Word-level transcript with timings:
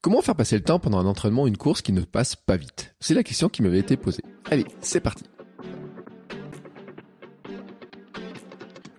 Comment 0.00 0.22
faire 0.22 0.36
passer 0.36 0.56
le 0.56 0.62
temps 0.62 0.78
pendant 0.78 0.98
un 0.98 1.06
entraînement 1.06 1.42
ou 1.42 1.48
une 1.48 1.56
course 1.56 1.82
qui 1.82 1.90
ne 1.90 2.02
passe 2.02 2.36
pas 2.36 2.56
vite? 2.56 2.94
C'est 3.00 3.14
la 3.14 3.24
question 3.24 3.48
qui 3.48 3.62
m'avait 3.62 3.80
été 3.80 3.96
posée. 3.96 4.22
Allez, 4.48 4.64
c'est 4.80 5.00
parti 5.00 5.24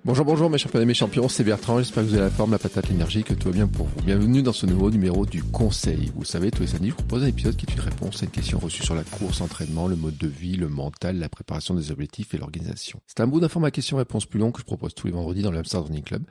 Bonjour, 0.03 0.25
bonjour 0.25 0.49
mes 0.49 0.57
champions 0.57 0.81
et 0.81 0.85
mes 0.85 0.93
champions, 0.93 1.29
c'est 1.29 1.43
Bertrand, 1.43 1.77
j'espère 1.77 2.03
que 2.03 2.09
vous 2.09 2.15
avez 2.15 2.23
la 2.23 2.29
forme, 2.29 2.51
la 2.51 2.57
patate, 2.57 2.89
l'énergie, 2.89 3.23
que 3.23 3.33
tout 3.33 3.49
va 3.49 3.53
bien 3.53 3.67
pour 3.67 3.85
vous. 3.85 4.01
Bienvenue 4.01 4.41
dans 4.41 4.53
ce 4.53 4.65
nouveau 4.65 4.89
numéro 4.89 5.25
du 5.25 5.43
conseil. 5.43 6.11
Vous 6.15 6.23
savez, 6.23 6.51
tous 6.51 6.61
les 6.61 6.67
samedis, 6.67 6.89
je 6.89 6.93
vous 6.93 7.03
propose 7.03 7.23
un 7.23 7.27
épisode 7.27 7.55
qui 7.55 7.65
est 7.69 7.73
une 7.73 7.81
réponse 7.81 8.23
à 8.23 8.25
une 8.25 8.31
question 8.31 8.59
reçue 8.59 8.83
sur 8.83 8.95
la 8.95 9.03
course, 9.03 9.41
l'entraînement, 9.41 9.87
le 9.87 9.95
mode 9.95 10.17
de 10.17 10.27
vie, 10.27 10.55
le 10.55 10.67
mental, 10.67 11.19
la 11.19 11.29
préparation 11.29 11.75
des 11.75 11.91
objectifs 11.91 12.33
et 12.33 12.37
l'organisation. 12.37 13.01
C'est 13.07 13.19
un 13.19 13.27
bout 13.27 13.39
d'un 13.39 13.49
format 13.49 13.71
question-réponse 13.71 14.25
plus 14.25 14.39
long 14.39 14.51
que 14.51 14.61
je 14.61 14.65
propose 14.65 14.95
tous 14.95 15.07
les 15.07 15.13
vendredis 15.13 15.43
dans 15.43 15.51
le 15.51 15.61
Running 15.61 16.03
Club, 16.03 16.23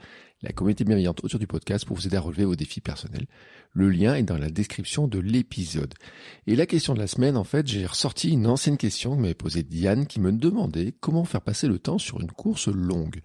la 0.43 0.53
communauté 0.53 0.85
bienveillante 0.85 1.25
autour 1.25 1.41
du 1.41 1.49
podcast 1.49 1.85
pour 1.85 1.97
vous 1.97 2.07
aider 2.07 2.17
à 2.17 2.21
relever 2.21 2.45
vos 2.45 2.55
défis 2.55 2.81
personnels. 2.81 3.27
Le 3.73 3.91
lien 3.91 4.15
est 4.15 4.23
dans 4.23 4.39
la 4.39 4.51
description 4.51 5.09
de 5.09 5.19
l'épisode. 5.19 5.95
Et 6.47 6.55
la 6.55 6.67
question 6.67 6.95
de 6.95 7.01
la 7.01 7.09
semaine, 7.09 7.37
en 7.37 7.43
fait, 7.43 7.67
j'ai 7.67 7.85
ressorti 7.85 8.31
une 8.31 8.47
ancienne 8.47 8.77
question 8.77 9.17
que 9.17 9.21
m'avait 9.21 9.35
posée 9.35 9.65
Diane 9.65 10.07
qui 10.07 10.21
me 10.21 10.31
demandait 10.31 10.95
comment 11.01 11.25
faire 11.25 11.43
passer 11.43 11.67
le 11.67 11.81
temps 11.81 11.99
sur 11.99 12.21
une 12.21 12.31
course 12.31 12.69
longue. 12.69 13.21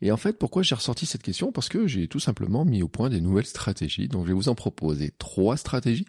Et 0.00 0.10
en 0.10 0.16
fait, 0.16 0.38
pourquoi 0.38 0.62
j'ai 0.62 0.74
ressorti 0.74 1.04
cette 1.04 1.22
question? 1.22 1.52
Parce 1.52 1.68
que 1.68 1.86
j'ai 1.86 2.08
tout 2.08 2.20
simplement 2.20 2.64
mis 2.64 2.82
au 2.82 2.88
point 2.88 3.10
des 3.10 3.20
nouvelles 3.20 3.44
stratégies. 3.44 4.08
Donc 4.08 4.22
je 4.22 4.28
vais 4.28 4.34
vous 4.34 4.48
en 4.48 4.54
proposer 4.54 5.12
trois 5.18 5.58
stratégies 5.58 6.06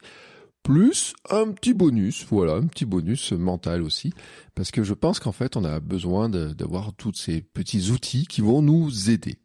plus 0.63 1.13
un 1.29 1.51
petit 1.51 1.75
bonus, 1.75 2.25
voilà, 2.27 2.53
un 2.53 2.65
petit 2.65 2.85
bonus 2.85 3.33
mental 3.33 3.83
aussi, 3.83 4.13
parce 4.55 4.71
que 4.71 4.83
je 4.83 4.95
pense 4.95 5.19
qu'en 5.19 5.31
fait, 5.31 5.57
on 5.57 5.63
a 5.63 5.79
besoin 5.79 6.27
d'avoir 6.27 6.91
tous 6.95 7.13
ces 7.13 7.41
petits 7.41 7.91
outils 7.91 8.25
qui 8.25 8.41
vont 8.41 8.63
nous 8.63 9.11
aider. 9.11 9.35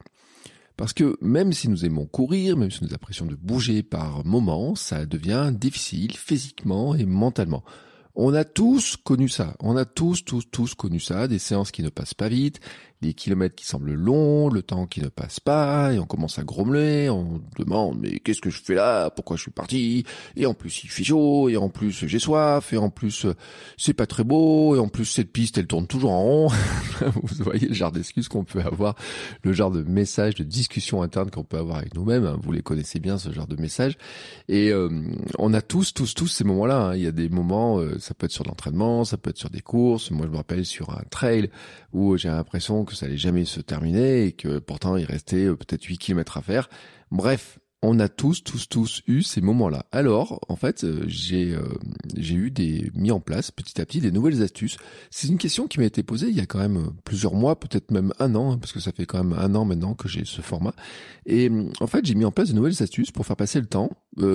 Parce 0.80 0.94
que 0.94 1.18
même 1.20 1.52
si 1.52 1.68
nous 1.68 1.84
aimons 1.84 2.06
courir, 2.06 2.56
même 2.56 2.70
si 2.70 2.82
nous 2.82 2.88
l'impression 2.88 3.26
de 3.26 3.34
bouger 3.34 3.82
par 3.82 4.24
moments, 4.24 4.74
ça 4.74 5.04
devient 5.04 5.52
difficile 5.54 6.16
physiquement 6.16 6.94
et 6.94 7.04
mentalement. 7.04 7.62
On 8.14 8.32
a 8.32 8.44
tous 8.44 8.96
connu 8.96 9.28
ça. 9.28 9.56
On 9.60 9.76
a 9.76 9.84
tous, 9.84 10.24
tous, 10.24 10.50
tous 10.50 10.74
connu 10.74 10.98
ça. 10.98 11.28
Des 11.28 11.38
séances 11.38 11.70
qui 11.70 11.82
ne 11.82 11.90
passent 11.90 12.14
pas 12.14 12.30
vite, 12.30 12.60
les 13.02 13.14
kilomètres 13.14 13.54
qui 13.54 13.66
semblent 13.66 13.94
longs, 13.94 14.48
le 14.48 14.62
temps 14.62 14.86
qui 14.86 15.00
ne 15.00 15.08
passe 15.08 15.40
pas, 15.40 15.92
et 15.92 15.98
on 15.98 16.04
commence 16.04 16.38
à 16.38 16.42
grommeler, 16.42 17.08
on 17.08 17.40
demande 17.58 17.98
mais 18.00 18.18
qu'est-ce 18.18 18.40
que 18.40 18.50
je 18.50 18.60
fais 18.62 18.74
là, 18.74 19.10
pourquoi 19.10 19.36
je 19.36 19.42
suis 19.42 19.50
parti, 19.50 20.04
et 20.36 20.46
en 20.46 20.54
plus 20.54 20.84
il 20.84 20.90
fait 20.90 21.04
chaud, 21.04 21.48
et 21.48 21.56
en 21.56 21.70
plus 21.70 22.06
j'ai 22.06 22.18
soif, 22.18 22.72
et 22.72 22.76
en 22.76 22.90
plus 22.90 23.26
c'est 23.78 23.94
pas 23.94 24.06
très 24.06 24.24
beau, 24.24 24.76
et 24.76 24.78
en 24.78 24.88
plus 24.88 25.06
cette 25.06 25.32
piste 25.32 25.56
elle 25.56 25.66
tourne 25.66 25.86
toujours 25.86 26.12
en 26.12 26.22
rond. 26.22 26.48
Vous 27.00 27.44
voyez 27.44 27.68
le 27.68 27.74
genre 27.74 27.92
d'excuses 27.92 28.28
qu'on 28.28 28.44
peut 28.44 28.60
avoir, 28.60 28.94
le 29.42 29.52
genre 29.52 29.70
de 29.70 29.82
message, 29.82 30.34
de 30.34 30.44
discussion 30.44 31.02
interne 31.02 31.30
qu'on 31.30 31.44
peut 31.44 31.58
avoir 31.58 31.78
avec 31.78 31.94
nous-mêmes, 31.94 32.26
hein. 32.26 32.38
vous 32.42 32.52
les 32.52 32.62
connaissez 32.62 33.00
bien 33.00 33.16
ce 33.16 33.32
genre 33.32 33.46
de 33.46 33.56
message, 33.56 33.96
et 34.48 34.70
euh, 34.70 34.90
on 35.38 35.54
a 35.54 35.62
tous, 35.62 35.94
tous, 35.94 36.14
tous 36.14 36.26
ces 36.26 36.44
moments-là, 36.44 36.88
hein. 36.88 36.96
il 36.96 37.02
y 37.02 37.06
a 37.06 37.12
des 37.12 37.30
moments, 37.30 37.78
euh, 37.78 37.98
ça 37.98 38.12
peut 38.12 38.26
être 38.26 38.32
sur 38.32 38.44
l'entraînement, 38.44 39.04
ça 39.04 39.16
peut 39.16 39.30
être 39.30 39.38
sur 39.38 39.50
des 39.50 39.60
courses, 39.60 40.10
moi 40.10 40.26
je 40.26 40.32
me 40.32 40.36
rappelle 40.36 40.66
sur 40.66 40.90
un 40.90 41.02
trail, 41.08 41.50
où 41.92 42.16
j'ai 42.18 42.28
l'impression 42.28 42.84
que 42.90 42.96
ça 42.96 43.06
allait 43.06 43.16
jamais 43.16 43.44
se 43.44 43.60
terminer 43.60 44.24
et 44.24 44.32
que 44.32 44.58
pourtant 44.58 44.96
il 44.96 45.04
restait 45.04 45.46
euh, 45.46 45.56
peut-être 45.56 45.84
8 45.84 45.98
km 45.98 46.36
à 46.36 46.42
faire. 46.42 46.68
Bref, 47.10 47.58
on 47.82 47.98
a 47.98 48.08
tous, 48.08 48.44
tous, 48.44 48.68
tous 48.68 49.02
eu 49.06 49.22
ces 49.22 49.40
moments-là. 49.40 49.86
Alors, 49.90 50.40
en 50.48 50.56
fait, 50.56 50.84
euh, 50.84 51.02
j'ai 51.06 51.54
euh, 51.54 51.62
j'ai 52.14 52.34
eu 52.34 52.50
des 52.50 52.90
mis 52.94 53.10
en 53.10 53.20
place 53.20 53.50
petit 53.50 53.80
à 53.80 53.86
petit 53.86 54.00
des 54.00 54.12
nouvelles 54.12 54.42
astuces. 54.42 54.76
C'est 55.10 55.28
une 55.28 55.38
question 55.38 55.66
qui 55.66 55.78
m'a 55.80 55.86
été 55.86 56.02
posée 56.02 56.28
il 56.28 56.36
y 56.36 56.40
a 56.40 56.46
quand 56.46 56.58
même 56.58 56.90
plusieurs 57.04 57.34
mois, 57.34 57.58
peut-être 57.58 57.90
même 57.90 58.12
un 58.18 58.34
an, 58.34 58.52
hein, 58.52 58.58
parce 58.58 58.72
que 58.72 58.80
ça 58.80 58.92
fait 58.92 59.06
quand 59.06 59.24
même 59.24 59.38
un 59.38 59.54
an 59.54 59.64
maintenant 59.64 59.94
que 59.94 60.08
j'ai 60.08 60.24
ce 60.26 60.42
format. 60.42 60.74
Et 61.24 61.50
en 61.80 61.86
fait, 61.86 62.04
j'ai 62.04 62.14
mis 62.14 62.24
en 62.24 62.32
place 62.32 62.50
de 62.50 62.54
nouvelles 62.54 62.82
astuces 62.82 63.12
pour 63.12 63.24
faire 63.24 63.36
passer 63.36 63.60
le 63.60 63.66
temps, 63.66 63.90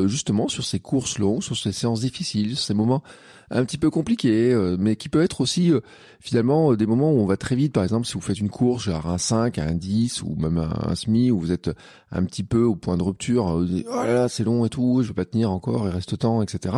justement 0.08 0.48
sur 0.48 0.64
ces 0.64 0.80
courses 0.80 1.20
longues, 1.20 1.44
sur 1.44 1.58
ces 1.58 1.72
séances 1.72 2.02
difficiles, 2.02 2.56
sur 2.56 2.66
ces 2.66 2.74
moments 2.74 3.04
un 3.52 3.64
petit 3.64 3.78
peu 3.78 3.92
compliqués, 3.92 4.56
mais 4.80 4.96
qui 4.96 5.08
peut 5.08 5.22
être 5.22 5.42
aussi 5.42 5.72
finalement 6.20 6.74
des 6.74 6.88
moments 6.88 7.12
où 7.12 7.20
on 7.20 7.28
va 7.28 7.38
très 7.38 7.56
vite. 7.56 7.74
Par 7.74 7.84
exemple, 7.84 8.08
si 8.08 8.14
vous 8.14 8.22
faites 8.22 8.40
une 8.40 8.50
course 8.50 8.88
à 8.88 9.00
un 9.08 9.20
5, 9.20 9.60
à 9.60 9.66
un 9.66 9.76
10 9.76 10.24
ou 10.24 10.36
même 10.36 10.58
un, 10.58 10.96
semi, 10.96 11.30
où 11.30 11.40
vous 11.40 11.52
êtes 11.52 11.70
un 12.12 12.24
petit 12.26 12.44
peu 12.44 12.64
au 12.64 12.76
point 12.76 12.98
de 12.98 13.04
rupture 13.04 13.46
oh 13.46 13.64
là 14.04 14.14
là, 14.14 14.30
c'est 14.30 14.44
long 14.44 14.66
et 14.66 14.70
tout, 14.70 15.04
je 15.04 15.10
vais 15.10 15.14
pas 15.14 15.26
tenir 15.26 15.52
encore, 15.52 15.88
il 15.88 15.92
reste 15.92 16.18
temps, 16.18 16.42
etc. 16.42 16.78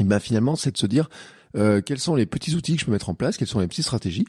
Et 0.00 0.04
ben 0.04 0.20
finalement, 0.20 0.56
c'est 0.56 0.72
de 0.72 0.78
se 0.78 0.86
dire 0.86 1.08
euh, 1.56 1.80
quels 1.80 2.00
sont 2.00 2.16
les 2.16 2.26
petits 2.26 2.54
outils 2.54 2.74
que 2.74 2.80
je 2.80 2.86
peux 2.86 2.92
mettre 2.92 3.10
en 3.10 3.14
place, 3.14 3.36
quelles 3.36 3.48
sont 3.48 3.60
les 3.60 3.68
petites 3.68 3.84
stratégies 3.84 4.26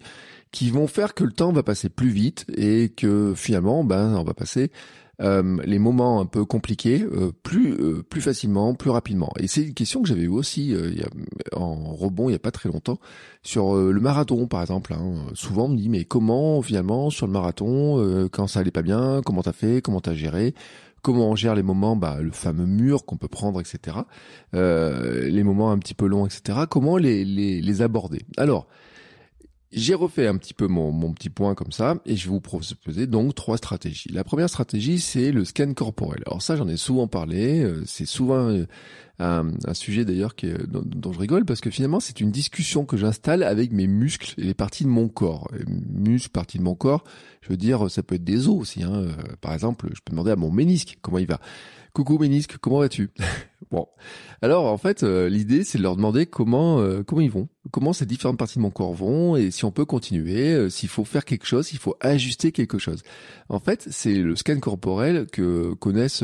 qui 0.52 0.70
vont 0.70 0.88
faire 0.88 1.14
que 1.16 1.24
le 1.24 1.32
temps 1.32 1.52
va 1.52 1.64
passer 1.64 1.90
plus 1.90 2.10
vite 2.10 2.46
et 2.56 2.90
que 2.90 3.34
finalement, 3.36 3.84
ben 3.84 4.16
on 4.16 4.24
va 4.24 4.34
passer 4.34 4.72
euh, 5.22 5.58
les 5.64 5.80
moments 5.80 6.20
un 6.20 6.26
peu 6.26 6.44
compliqués 6.46 7.04
euh, 7.04 7.32
plus 7.44 7.74
euh, 7.74 8.04
plus 8.04 8.22
facilement, 8.22 8.74
plus 8.74 8.90
rapidement. 8.90 9.32
Et 9.40 9.48
c'est 9.48 9.64
une 9.64 9.74
question 9.74 10.02
que 10.02 10.08
j'avais 10.08 10.24
eu 10.24 10.30
aussi 10.30 10.70
il 10.70 10.98
y 10.98 11.04
a, 11.04 11.58
en 11.58 11.94
rebond 11.94 12.30
il 12.30 12.34
y 12.34 12.36
a 12.36 12.40
pas 12.40 12.52
très 12.52 12.70
longtemps 12.70 13.00
sur 13.44 13.76
le 13.76 14.00
marathon 14.00 14.48
par 14.48 14.62
exemple. 14.62 14.94
Hein. 14.94 15.28
Souvent 15.34 15.66
on 15.66 15.70
me 15.70 15.78
dit 15.78 15.90
mais 15.90 16.04
comment 16.04 16.62
finalement 16.62 17.10
sur 17.10 17.28
le 17.28 17.34
marathon 17.34 18.28
quand 18.32 18.48
ça 18.48 18.60
allait 18.60 18.72
pas 18.72 18.82
bien, 18.82 19.22
comment 19.26 19.42
t'as 19.42 19.54
fait, 19.54 19.82
comment 19.82 20.02
t'as 20.02 20.14
géré 20.14 20.54
comment 21.02 21.30
on 21.30 21.36
gère 21.36 21.54
les 21.54 21.62
moments, 21.62 21.96
bah, 21.96 22.18
le 22.20 22.32
fameux 22.32 22.66
mur 22.66 23.06
qu'on 23.06 23.16
peut 23.16 23.28
prendre, 23.28 23.62
etc. 23.62 23.98
les 24.54 25.44
moments 25.44 25.72
un 25.72 25.78
petit 25.78 25.94
peu 25.94 26.08
longs, 26.08 26.26
etc. 26.26 26.62
Comment 26.68 26.98
les, 26.98 27.24
les, 27.24 27.62
les 27.62 27.82
aborder? 27.84 28.24
Alors, 28.38 28.66
j'ai 29.76 29.94
refait 29.94 30.28
un 30.28 30.38
petit 30.38 30.54
peu 30.54 30.68
mon, 30.68 30.92
mon, 30.92 31.14
petit 31.14 31.30
point 31.30 31.54
comme 31.54 31.72
ça 31.72 31.98
et 32.06 32.16
je 32.16 32.26
vais 32.26 32.32
vous 32.32 32.42
proposer 32.42 33.08
donc 33.08 33.36
trois 33.36 33.58
stratégies. 33.58 34.10
La 34.12 34.24
première 34.24 34.50
stratégie, 34.50 35.00
c'est 35.00 35.32
le 35.32 35.46
scan 35.46 35.74
corporel. 35.74 36.24
Alors 36.26 36.42
ça, 36.42 36.56
j'en 36.56 36.68
ai 36.68 36.78
souvent 36.78 37.08
parlé. 37.08 37.62
Euh, 37.62 37.84
c'est 37.86 38.06
souvent 38.06 38.50
euh, 38.50 38.66
un, 39.20 39.52
un 39.66 39.74
sujet 39.74 40.06
d'ailleurs 40.06 40.34
dont, 40.68 40.84
dont, 40.86 41.14
je 41.14 41.20
rigole 41.20 41.46
parce 41.46 41.62
que 41.62 41.70
finalement, 41.70 42.00
c'est 42.00 42.22
une 42.22 42.32
discussion 42.32 42.86
que 42.86 42.98
j'installe 42.98 43.44
avec 43.44 43.72
mes 43.72 43.88
muscles 43.88 44.34
et 44.38 44.44
les 44.44 44.54
parties 44.54 44.84
de 44.84 44.90
mon 44.90 45.08
corps. 45.08 45.50
muscles, 45.68 46.32
parties 46.32 46.58
de 46.58 46.64
mon 46.64 46.76
corps, 46.76 47.04
je 47.42 47.50
veux 47.50 47.58
dire, 47.58 47.90
ça 47.92 48.02
peut 48.02 48.16
être 48.16 48.24
des 48.24 48.48
os 48.48 48.60
aussi. 48.60 48.84
Hein. 48.84 48.94
Euh, 48.94 49.12
par 49.42 49.54
exemple, 49.54 49.88
je 49.94 50.00
peux 50.04 50.12
demander 50.12 50.32
à 50.32 50.36
mon 50.36 50.52
ménisque 50.52 50.98
comment 51.02 51.20
il 51.20 51.28
va. 51.28 51.40
Coucou 51.96 52.18
ménisque, 52.18 52.58
comment 52.60 52.80
vas-tu? 52.80 53.10
Bon, 53.72 53.88
alors 54.44 54.66
en 54.66 54.78
fait, 54.78 55.02
euh, 55.02 55.28
l'idée 55.28 55.64
c'est 55.64 55.80
de 55.80 55.84
leur 55.84 55.96
demander 55.96 56.28
comment 56.28 56.80
euh, 56.80 57.02
comment 57.02 57.22
ils 57.22 57.32
vont, 57.32 57.50
comment 57.72 57.94
ces 57.94 58.06
différentes 58.06 58.38
parties 58.38 58.60
de 58.60 58.62
mon 58.62 58.70
corps 58.70 58.94
vont, 58.94 59.36
et 59.36 59.50
si 59.50 59.66
on 59.66 59.72
peut 59.72 59.86
continuer, 59.86 60.54
euh, 60.54 60.70
s'il 60.70 60.88
faut 60.88 61.04
faire 61.04 61.26
quelque 61.26 61.48
chose, 61.48 61.68
s'il 61.68 61.80
faut 61.80 61.96
ajuster 62.00 62.52
quelque 62.52 62.78
chose. 62.78 63.02
En 63.50 63.60
fait, 63.60 63.88
c'est 63.90 64.14
le 64.14 64.36
scan 64.36 64.60
corporel 64.60 65.26
que 65.26 65.74
connaissent 65.74 66.24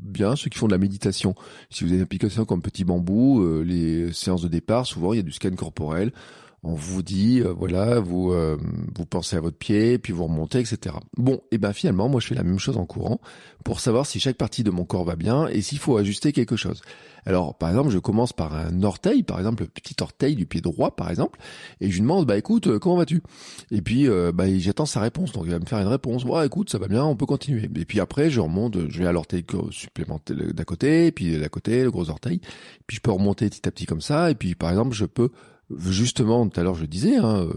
bien 0.00 0.34
ceux 0.34 0.50
qui 0.50 0.58
font 0.58 0.66
de 0.66 0.72
la 0.72 0.78
méditation. 0.78 1.36
Si 1.70 1.84
vous 1.84 1.90
avez 1.90 1.98
une 1.98 2.02
application 2.02 2.44
comme 2.44 2.60
Petit 2.60 2.84
Bambou, 2.84 3.62
les 3.62 4.12
séances 4.12 4.42
de 4.42 4.48
départ, 4.48 4.84
souvent 4.84 5.12
il 5.12 5.18
y 5.18 5.20
a 5.20 5.22
du 5.22 5.32
scan 5.32 5.54
corporel 5.54 6.12
on 6.62 6.74
vous 6.74 7.02
dit 7.02 7.40
euh, 7.40 7.52
voilà 7.52 8.00
vous 8.00 8.32
euh, 8.32 8.58
vous 8.94 9.06
pensez 9.06 9.36
à 9.36 9.40
votre 9.40 9.56
pied 9.56 9.98
puis 9.98 10.12
vous 10.12 10.24
remontez 10.24 10.60
etc 10.60 10.94
bon 11.16 11.34
et 11.34 11.40
eh 11.52 11.58
ben 11.58 11.72
finalement 11.72 12.08
moi 12.08 12.20
je 12.20 12.26
fais 12.26 12.34
la 12.34 12.42
même 12.42 12.58
chose 12.58 12.76
en 12.76 12.84
courant 12.84 13.20
pour 13.64 13.80
savoir 13.80 14.06
si 14.06 14.20
chaque 14.20 14.36
partie 14.36 14.62
de 14.62 14.70
mon 14.70 14.84
corps 14.84 15.04
va 15.04 15.16
bien 15.16 15.46
et 15.48 15.60
s'il 15.60 15.78
faut 15.78 15.96
ajuster 15.96 16.32
quelque 16.32 16.56
chose. 16.56 16.80
Alors 17.26 17.56
par 17.56 17.68
exemple 17.68 17.90
je 17.90 17.98
commence 17.98 18.32
par 18.32 18.54
un 18.54 18.82
orteil 18.82 19.22
par 19.22 19.38
exemple 19.38 19.64
le 19.64 19.68
petit 19.68 19.96
orteil 20.00 20.34
du 20.34 20.46
pied 20.46 20.60
droit 20.60 20.96
par 20.96 21.10
exemple 21.10 21.38
et 21.80 21.90
je 21.90 21.94
lui 21.94 22.00
demande 22.02 22.26
bah 22.26 22.36
écoute 22.36 22.66
euh, 22.66 22.78
comment 22.78 22.96
vas-tu? 22.96 23.22
Et 23.70 23.82
puis 23.82 24.08
bah 24.34 24.44
j'attends 24.58 24.86
sa 24.86 25.00
réponse. 25.00 25.32
Donc 25.32 25.44
il 25.46 25.52
va 25.52 25.58
me 25.58 25.66
faire 25.66 25.78
une 25.78 25.88
réponse. 25.88 26.24
Ouais 26.24 26.46
écoute 26.46 26.70
ça 26.70 26.78
va 26.78 26.88
bien 26.88 27.04
on 27.04 27.16
peut 27.16 27.26
continuer. 27.26 27.64
Et 27.76 27.84
puis 27.84 28.00
après 28.00 28.30
je 28.30 28.40
remonte 28.40 28.88
je 28.88 28.98
vais 28.98 29.06
à 29.06 29.12
l'orteil 29.12 29.44
supplémentaire 29.70 30.36
d'à 30.36 30.64
côté 30.64 31.12
puis 31.12 31.38
d'à 31.38 31.48
côté 31.48 31.82
le 31.82 31.90
gros 31.90 32.08
orteil. 32.10 32.40
Puis 32.86 32.96
je 32.96 33.00
peux 33.00 33.12
remonter 33.12 33.48
petit 33.48 33.66
à 33.68 33.70
petit 33.70 33.86
comme 33.86 34.00
ça. 34.00 34.30
Et 34.30 34.34
puis 34.34 34.54
par 34.54 34.70
exemple 34.70 34.94
je 34.94 35.04
peux 35.04 35.30
justement, 35.78 36.48
tout 36.48 36.58
à 36.58 36.62
l'heure 36.62 36.74
je 36.74 36.84
disais, 36.84 37.16
hein, 37.16 37.46
euh, 37.48 37.50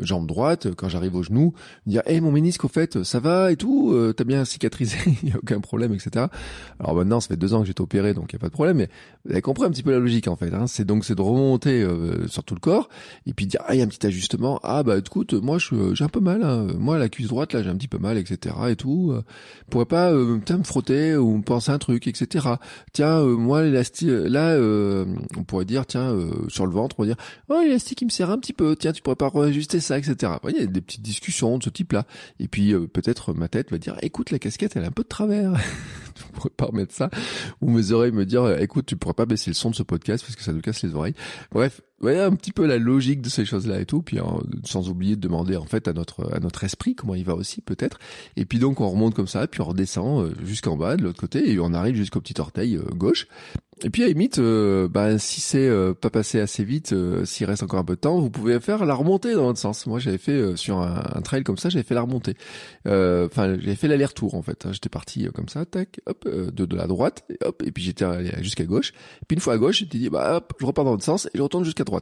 jambe 0.00 0.26
droite, 0.26 0.68
quand 0.76 0.88
j'arrive 0.88 1.16
au 1.16 1.22
genou, 1.22 1.54
dire, 1.86 2.02
hey, 2.06 2.20
mon 2.20 2.32
ménisque 2.32 2.64
au 2.64 2.68
fait, 2.68 3.02
ça 3.04 3.20
va 3.20 3.52
et 3.52 3.56
tout, 3.56 3.92
euh, 3.92 4.12
t'as 4.12 4.24
bien 4.24 4.44
cicatrisé, 4.44 4.98
il 5.22 5.30
y 5.30 5.32
a 5.32 5.36
aucun 5.36 5.60
problème, 5.60 5.94
etc. 5.94 6.26
Alors 6.78 6.94
maintenant, 6.94 7.20
ça 7.20 7.28
fait 7.28 7.36
deux 7.36 7.54
ans 7.54 7.60
que 7.60 7.66
j'ai 7.66 7.72
été 7.72 7.82
opéré, 7.82 8.14
donc 8.14 8.32
il 8.32 8.34
y 8.34 8.36
a 8.36 8.38
pas 8.38 8.48
de 8.48 8.52
problème, 8.52 8.78
mais 8.78 8.88
vous 9.24 9.32
avez 9.32 9.42
compris 9.42 9.64
un 9.64 9.70
petit 9.70 9.82
peu 9.82 9.90
la 9.90 9.98
logique 9.98 10.28
en 10.28 10.36
fait. 10.36 10.52
Hein. 10.52 10.66
C'est 10.66 10.84
donc 10.84 11.04
c'est 11.04 11.14
de 11.14 11.22
remonter 11.22 11.82
euh, 11.82 12.28
sur 12.28 12.44
tout 12.44 12.54
le 12.54 12.60
corps 12.60 12.88
et 13.26 13.32
puis 13.32 13.46
dire, 13.46 13.60
ah, 13.66 13.74
y 13.74 13.80
a 13.80 13.84
un 13.84 13.88
petit 13.88 14.06
ajustement, 14.06 14.60
ah 14.62 14.82
bah 14.82 14.98
écoute, 14.98 15.32
moi 15.32 15.58
j'ai 15.58 16.04
un 16.04 16.08
peu 16.08 16.20
mal, 16.20 16.42
hein. 16.42 16.66
moi 16.78 16.98
la 16.98 17.08
cuisse 17.08 17.28
droite 17.28 17.52
là 17.52 17.62
j'ai 17.62 17.70
un 17.70 17.76
petit 17.76 17.88
peu 17.88 17.98
mal, 17.98 18.18
etc. 18.18 18.54
et 18.68 18.76
tout. 18.76 19.12
Euh, 19.12 19.22
pourrais 19.70 19.86
pas 19.86 20.12
euh, 20.12 20.38
me 20.48 20.64
frotter 20.64 21.16
ou 21.16 21.38
me 21.38 21.42
penser 21.42 21.72
un 21.72 21.78
truc, 21.78 22.06
etc. 22.06 22.46
Tiens, 22.92 23.22
moi 23.24 23.62
l'élastique, 23.62 24.08
là, 24.10 24.56
on 25.36 25.44
pourrait 25.44 25.64
dire, 25.64 25.86
tiens, 25.86 26.14
sur 26.48 26.66
le 26.66 26.72
ventre, 26.72 26.94
on 26.94 26.96
pourrait 26.96 27.08
dire, 27.08 27.16
l'élastique 27.62 28.02
il 28.02 28.06
me 28.06 28.10
serre 28.10 28.30
un 28.30 28.38
petit 28.38 28.52
peu, 28.52 28.76
tiens, 28.76 28.92
tu 28.92 29.02
pourrais 29.02 29.16
pas 29.16 29.28
réajuster 29.28 29.80
ça, 29.80 29.98
etc. 29.98 30.32
Vous 30.32 30.50
voyez, 30.50 30.66
des 30.66 30.80
petites 30.80 31.02
discussions 31.02 31.58
de 31.58 31.64
ce 31.64 31.70
type-là. 31.70 32.06
Et 32.40 32.48
puis 32.48 32.74
peut-être 32.92 33.34
ma 33.34 33.48
tête 33.48 33.70
va 33.70 33.78
dire, 33.78 33.96
écoute, 34.02 34.30
la 34.30 34.38
casquette 34.38 34.76
elle 34.76 34.84
est 34.84 34.88
un 34.88 34.92
peu 34.92 35.02
de 35.02 35.08
travers. 35.08 35.52
tu 36.14 36.22
pourrais 36.32 36.50
pas 36.50 36.66
remettre 36.66 36.94
ça. 36.94 37.10
Ou 37.60 37.70
mes 37.70 37.92
oreilles 37.92 38.12
me 38.12 38.26
dire, 38.26 38.58
écoute, 38.60 38.86
tu 38.86 38.96
pourrais 38.96 39.14
pas 39.14 39.26
baisser 39.26 39.50
le 39.50 39.54
son 39.54 39.70
de 39.70 39.74
ce 39.74 39.82
podcast 39.82 40.24
parce 40.24 40.36
que 40.36 40.42
ça 40.42 40.52
nous 40.52 40.60
casse 40.60 40.82
les 40.82 40.94
oreilles. 40.94 41.14
Bref, 41.52 41.80
voyez 42.00 42.20
un 42.20 42.34
petit 42.34 42.52
peu 42.52 42.66
la 42.66 42.78
logique 42.78 43.20
de 43.20 43.28
ces 43.28 43.44
choses-là 43.44 43.80
et 43.80 43.86
tout, 43.86 44.02
puis 44.02 44.18
hein, 44.18 44.38
sans 44.64 44.88
oublier 44.88 45.16
de 45.16 45.20
demander 45.20 45.56
en 45.56 45.64
fait 45.64 45.88
à 45.88 45.92
notre 45.92 46.34
à 46.34 46.40
notre 46.40 46.64
esprit 46.64 46.94
comment 46.94 47.14
il 47.14 47.24
va 47.24 47.34
aussi 47.34 47.60
peut-être. 47.60 47.98
Et 48.36 48.44
puis 48.44 48.58
donc 48.58 48.80
on 48.80 48.88
remonte 48.88 49.14
comme 49.14 49.26
ça, 49.26 49.46
puis 49.46 49.60
on 49.60 49.66
redescend 49.66 50.24
euh, 50.24 50.34
jusqu'en 50.44 50.76
bas 50.76 50.96
de 50.96 51.02
l'autre 51.02 51.20
côté 51.20 51.50
et 51.50 51.58
on 51.60 51.72
arrive 51.72 51.94
jusqu'au 51.94 52.20
petit 52.20 52.40
orteil 52.40 52.76
euh, 52.76 52.82
gauche. 52.94 53.26
Et 53.82 53.90
puis 53.90 54.04
à 54.04 54.06
limite, 54.06 54.38
euh, 54.38 54.88
bah, 54.88 55.18
si 55.18 55.40
c'est 55.40 55.66
euh, 55.66 55.94
pas 55.94 56.08
passé 56.08 56.38
assez 56.38 56.62
vite, 56.64 56.92
euh, 56.92 57.24
s'il 57.24 57.46
reste 57.46 57.62
encore 57.62 57.80
un 57.80 57.84
peu 57.84 57.96
de 57.96 58.00
temps, 58.00 58.20
vous 58.20 58.30
pouvez 58.30 58.60
faire 58.60 58.84
la 58.84 58.94
remontée 58.94 59.34
dans 59.34 59.46
votre 59.46 59.58
sens. 59.58 59.86
Moi, 59.86 59.98
j'avais 59.98 60.18
fait 60.18 60.56
sur 60.56 60.78
un, 60.78 61.20
trail 61.22 61.42
comme 61.42 61.58
ça, 61.58 61.70
j'avais 61.70 61.82
fait 61.84 61.94
la 61.94 62.02
remontée. 62.02 62.34
Enfin, 62.86 63.56
j'avais 63.58 63.74
fait 63.74 63.88
l'aller-retour 63.88 64.34
en 64.34 64.42
fait. 64.42 64.68
J'étais 64.72 64.88
parti 64.88 65.26
comme 65.34 65.48
ça, 65.48 65.64
tac, 65.64 66.00
hop, 66.06 66.28
de, 66.28 66.64
de 66.64 66.76
la 66.76 66.86
droite, 66.86 67.24
hop, 67.44 67.62
et 67.66 67.72
puis 67.72 67.82
j'étais 67.82 68.04
allé 68.04 68.30
jusqu'à 68.42 68.64
gauche. 68.64 68.92
Puis 69.26 69.34
une 69.34 69.40
fois 69.40 69.54
à 69.54 69.58
gauche, 69.58 69.78
j'étais 69.78 69.98
dit, 69.98 70.08
bah 70.08 70.36
hop, 70.36 70.54
je 70.60 70.66
repars 70.66 70.84
dans 70.84 70.92
votre 70.92 71.04
sens 71.04 71.26
et 71.26 71.38
je 71.38 71.42
retourne 71.42 71.64
jusqu'à 71.64 71.84
droite. 71.84 71.93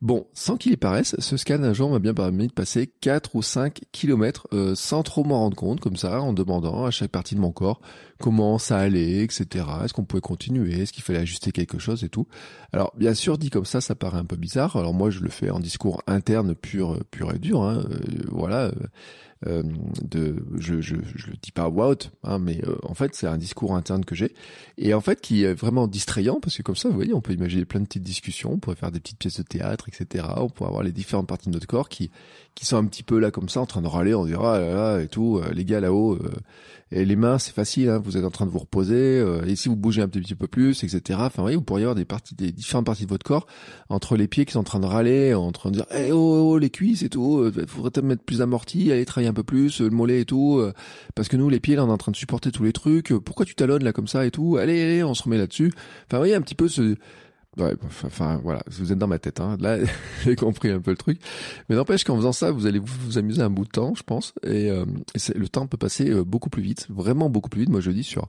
Bon, 0.00 0.26
sans 0.32 0.56
qu'il 0.56 0.72
y 0.72 0.76
paraisse, 0.76 1.16
ce 1.18 1.36
scan 1.36 1.62
un 1.62 1.72
jour 1.72 1.90
m'a 1.90 1.98
bien 1.98 2.14
permis 2.14 2.46
de 2.46 2.52
passer 2.52 2.90
4 3.00 3.34
ou 3.34 3.42
5 3.42 3.80
kilomètres 3.92 4.46
sans 4.74 5.02
trop 5.02 5.24
m'en 5.24 5.40
rendre 5.40 5.56
compte, 5.56 5.80
comme 5.80 5.96
ça, 5.96 6.20
en 6.20 6.32
demandant 6.32 6.84
à 6.84 6.90
chaque 6.90 7.10
partie 7.10 7.34
de 7.34 7.40
mon 7.40 7.50
corps 7.50 7.80
comment 8.18 8.58
ça 8.58 8.78
allait, 8.78 9.22
etc. 9.22 9.64
Est-ce 9.84 9.94
qu'on 9.94 10.04
pouvait 10.04 10.20
continuer, 10.20 10.80
est-ce 10.80 10.92
qu'il 10.92 11.02
fallait 11.02 11.20
ajuster 11.20 11.52
quelque 11.52 11.78
chose 11.78 12.04
et 12.04 12.08
tout? 12.08 12.26
Alors 12.72 12.92
bien 12.96 13.14
sûr, 13.14 13.38
dit 13.38 13.50
comme 13.50 13.64
ça, 13.64 13.80
ça 13.80 13.94
paraît 13.94 14.18
un 14.18 14.24
peu 14.24 14.36
bizarre. 14.36 14.76
Alors 14.76 14.94
moi, 14.94 15.10
je 15.10 15.20
le 15.20 15.30
fais 15.30 15.50
en 15.50 15.60
discours 15.60 16.02
interne 16.06 16.54
pur, 16.54 16.98
pur 17.10 17.32
et 17.32 17.38
dur. 17.38 17.62
Hein. 17.62 17.84
Euh, 17.90 17.98
voilà. 18.30 18.64
Euh, 18.66 18.72
euh, 19.46 19.62
de, 20.02 20.44
je, 20.56 20.80
je, 20.80 20.96
je 21.14 21.26
le 21.28 21.36
dis 21.40 21.52
pas 21.52 21.68
out, 21.68 22.10
hein, 22.24 22.38
mais 22.38 22.60
euh, 22.66 22.76
en 22.82 22.94
fait 22.94 23.14
c'est 23.14 23.28
un 23.28 23.38
discours 23.38 23.76
interne 23.76 24.04
que 24.04 24.16
j'ai 24.16 24.34
et 24.78 24.94
en 24.94 25.00
fait 25.00 25.20
qui 25.20 25.44
est 25.44 25.54
vraiment 25.54 25.86
distrayant 25.86 26.40
parce 26.40 26.56
que 26.56 26.62
comme 26.62 26.74
ça, 26.74 26.88
vous 26.88 26.94
voyez, 26.96 27.14
on 27.14 27.20
peut 27.20 27.32
imaginer 27.32 27.64
plein 27.64 27.80
de 27.80 27.86
petites 27.86 28.02
discussions, 28.02 28.52
on 28.54 28.58
pourrait 28.58 28.76
faire 28.76 28.90
des 28.90 28.98
petites 28.98 29.18
pièces 29.18 29.38
de 29.38 29.44
théâtre, 29.44 29.88
etc. 29.88 30.26
On 30.36 30.48
pourrait 30.48 30.70
avoir 30.70 30.82
les 30.82 30.92
différentes 30.92 31.28
parties 31.28 31.48
de 31.48 31.54
notre 31.54 31.68
corps 31.68 31.88
qui 31.88 32.10
qui 32.54 32.66
sont 32.66 32.76
un 32.76 32.86
petit 32.86 33.04
peu 33.04 33.20
là 33.20 33.30
comme 33.30 33.48
ça 33.48 33.60
en 33.60 33.66
train 33.66 33.82
de 33.82 33.86
râler, 33.86 34.14
on 34.14 34.24
dira 34.24 34.56
ah 34.56 34.58
là 34.58 34.74
là 34.74 35.02
et 35.02 35.08
tout, 35.08 35.40
les 35.52 35.64
gars 35.64 35.80
là-haut. 35.80 36.18
Et 36.90 37.04
les 37.04 37.16
mains, 37.16 37.38
c'est 37.38 37.52
facile, 37.52 37.88
hein, 37.88 38.00
vous 38.02 38.16
êtes 38.16 38.24
en 38.24 38.30
train 38.30 38.46
de 38.46 38.50
vous 38.50 38.58
reposer. 38.58 39.24
et 39.46 39.56
si 39.56 39.68
vous 39.68 39.76
bougez 39.76 40.02
un 40.02 40.08
petit 40.08 40.34
peu 40.34 40.46
plus, 40.46 40.84
etc. 40.84 41.18
Enfin, 41.22 41.42
voyez, 41.42 41.56
vous 41.56 41.62
pourriez 41.62 41.84
avoir 41.84 41.94
des 41.94 42.04
parties, 42.04 42.34
des 42.34 42.52
différentes 42.52 42.86
parties 42.86 43.04
de 43.04 43.10
votre 43.10 43.24
corps 43.24 43.46
entre 43.88 44.16
les 44.16 44.28
pieds 44.28 44.44
qui 44.44 44.52
sont 44.52 44.60
en 44.60 44.64
train 44.64 44.80
de 44.80 44.86
râler, 44.86 45.34
en 45.34 45.52
train 45.52 45.70
de 45.70 45.76
dire, 45.76 45.86
eh 45.94 46.12
oh, 46.12 46.16
oh, 46.16 46.52
oh 46.52 46.58
les 46.58 46.70
cuisses 46.70 47.02
et 47.02 47.08
tout, 47.08 47.50
il 47.56 47.66
faudrait 47.66 47.90
peut-être 47.90 48.06
mettre 48.06 48.22
plus 48.22 48.42
amorti, 48.42 48.90
aller 48.92 49.04
travailler 49.04 49.28
un 49.28 49.34
peu 49.34 49.42
plus, 49.42 49.80
le 49.80 49.90
mollet 49.90 50.20
et 50.20 50.24
tout, 50.24 50.58
euh, 50.58 50.72
parce 51.14 51.28
que 51.28 51.36
nous 51.36 51.48
les 51.48 51.60
pieds 51.60 51.76
là 51.76 51.84
on 51.84 51.88
est 51.88 51.92
en 51.92 51.98
train 51.98 52.12
de 52.12 52.16
supporter 52.16 52.50
tous 52.50 52.64
les 52.64 52.72
trucs, 52.72 53.12
pourquoi 53.12 53.44
tu 53.44 53.54
talonnes 53.54 53.84
là 53.84 53.92
comme 53.92 54.08
ça 54.08 54.26
et 54.26 54.30
tout, 54.30 54.56
allez, 54.56 54.82
allez, 54.82 55.04
on 55.04 55.14
se 55.14 55.22
remet 55.22 55.38
là-dessus. 55.38 55.72
Enfin, 56.06 56.18
voyez 56.18 56.34
un 56.34 56.42
petit 56.42 56.54
peu 56.54 56.68
ce... 56.68 56.96
Ouais, 57.58 57.74
enfin 58.04 58.40
voilà, 58.44 58.62
vous 58.70 58.92
êtes 58.92 58.98
dans 58.98 59.08
ma 59.08 59.18
tête, 59.18 59.40
hein. 59.40 59.56
là 59.58 59.78
j'ai 60.24 60.36
compris 60.36 60.70
un 60.70 60.80
peu 60.80 60.92
le 60.92 60.96
truc, 60.96 61.18
mais 61.68 61.74
n'empêche 61.74 62.04
qu'en 62.04 62.16
faisant 62.16 62.32
ça, 62.32 62.52
vous 62.52 62.66
allez 62.66 62.78
vous, 62.78 63.18
amuser 63.18 63.42
un 63.42 63.50
bout 63.50 63.64
de 63.64 63.70
temps, 63.70 63.94
je 63.96 64.04
pense, 64.04 64.32
et, 64.44 64.70
euh, 64.70 64.84
le 65.34 65.48
temps 65.48 65.66
peut 65.66 65.76
passer 65.76 66.08
euh, 66.08 66.22
beaucoup 66.22 66.50
plus 66.50 66.62
vite, 66.62 66.86
vraiment 66.88 67.28
beaucoup 67.28 67.48
plus 67.48 67.62
vite. 67.62 67.70
Moi 67.70 67.80
je 67.80 67.90
dis 67.90 68.04
sur 68.04 68.28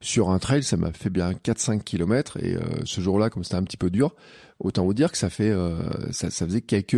sur 0.00 0.30
un 0.30 0.38
trail, 0.38 0.62
ça 0.62 0.78
m'a 0.78 0.92
fait 0.92 1.10
bien 1.10 1.32
4-5 1.32 1.82
kilomètres 1.82 2.38
et 2.42 2.56
euh, 2.56 2.60
ce 2.84 3.02
jour-là, 3.02 3.28
comme 3.28 3.44
c'était 3.44 3.56
un 3.56 3.64
petit 3.64 3.76
peu 3.76 3.90
dur, 3.90 4.14
autant 4.58 4.84
vous 4.86 4.94
dire 4.94 5.12
que 5.12 5.18
ça 5.18 5.28
fait 5.28 5.50
euh, 5.50 5.78
ça, 6.10 6.30
ça, 6.30 6.46
faisait 6.46 6.62
quelques 6.62 6.96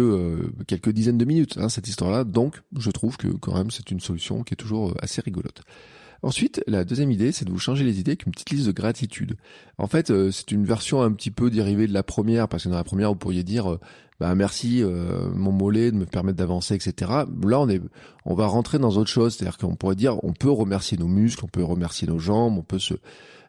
quelques 0.69 0.91
dizaines 0.91 1.19
de 1.19 1.25
minutes 1.25 1.59
hein, 1.59 1.69
cette 1.69 1.89
histoire-là. 1.89 2.23
Donc, 2.23 2.63
je 2.79 2.91
trouve 2.93 3.17
que 3.17 3.27
quand 3.27 3.57
même 3.57 3.73
c'est 3.73 3.91
une 3.91 3.99
solution 3.99 4.45
qui 4.45 4.55
est 4.55 4.57
toujours 4.57 4.95
assez 5.01 5.21
rigolote. 5.21 5.63
Ensuite, 6.23 6.63
la 6.67 6.85
deuxième 6.85 7.11
idée, 7.11 7.33
c'est 7.33 7.45
de 7.45 7.51
vous 7.51 7.59
changer 7.59 7.85
les 7.85 7.99
idées 7.99 8.13
avec 8.13 8.27
une 8.27 8.33
petite 8.33 8.51
liste 8.51 8.67
de 8.67 8.73
gratitude. 8.73 9.37
En 9.77 9.89
fait, 9.89 10.13
c'est 10.31 10.53
une 10.53 10.65
version 10.65 11.03
un 11.03 11.11
petit 11.13 11.33
peu 11.33 11.51
dérivée 11.51 11.89
de 11.89 11.93
la 11.93 12.05
première, 12.05 12.49
parce 12.49 12.65
que 12.65 12.69
dans 12.69 12.77
la 12.77 12.85
première, 12.85 13.09
vous 13.11 13.17
pourriez 13.17 13.43
dire, 13.43 13.79
bah 14.23 14.37
merci 14.37 14.85
euh, 14.85 15.33
mon 15.35 15.51
mollet 15.51 15.91
de 15.91 15.97
me 15.97 16.07
permettre 16.07 16.39
d'avancer, 16.39 16.77
etc. 16.77 17.11
Là, 17.45 17.59
on 17.59 17.69
est, 17.69 17.81
on 18.25 18.35
va 18.35 18.47
rentrer 18.47 18.79
dans 18.79 18.97
autre 18.97 19.11
chose, 19.11 19.35
c'est-à-dire 19.35 19.59
qu'on 19.59 19.75
pourrait 19.75 19.97
dire, 19.97 20.23
on 20.23 20.33
peut 20.33 20.49
remercier 20.49 20.97
nos 20.97 21.09
muscles, 21.09 21.45
on 21.45 21.49
peut 21.49 21.65
remercier 21.65 22.07
nos 22.07 22.21
jambes, 22.21 22.57
on 22.57 22.63
peut 22.63 22.79
se 22.79 22.95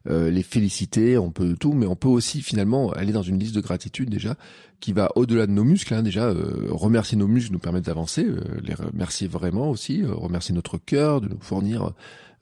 euh, 0.10 0.32
les 0.32 0.42
féliciter, 0.42 1.16
on 1.20 1.30
peut 1.30 1.56
tout, 1.60 1.74
mais 1.74 1.86
on 1.86 1.96
peut 1.96 2.08
aussi 2.08 2.42
finalement 2.42 2.92
aller 2.92 3.12
dans 3.12 3.22
une 3.22 3.38
liste 3.38 3.54
de 3.54 3.62
gratitude 3.62 4.10
déjà 4.10 4.36
qui 4.80 4.94
va 4.94 5.12
au-delà 5.16 5.46
de 5.46 5.52
nos 5.52 5.64
muscles. 5.64 5.94
Hein, 5.94 6.02
déjà, 6.02 6.26
euh, 6.26 6.70
remercier 6.72 7.20
nos 7.20 7.28
muscles 7.28 7.54
nous 7.54 7.60
permet 7.60 7.82
d'avancer, 7.82 8.26
les 8.64 8.74
remercier 8.74 9.28
vraiment 9.28 9.70
aussi, 9.70 10.04
remercier 10.04 10.56
notre 10.56 10.80
cœur 10.80 11.22
de 11.22 11.30
nous 11.30 11.40
fournir 11.40 11.94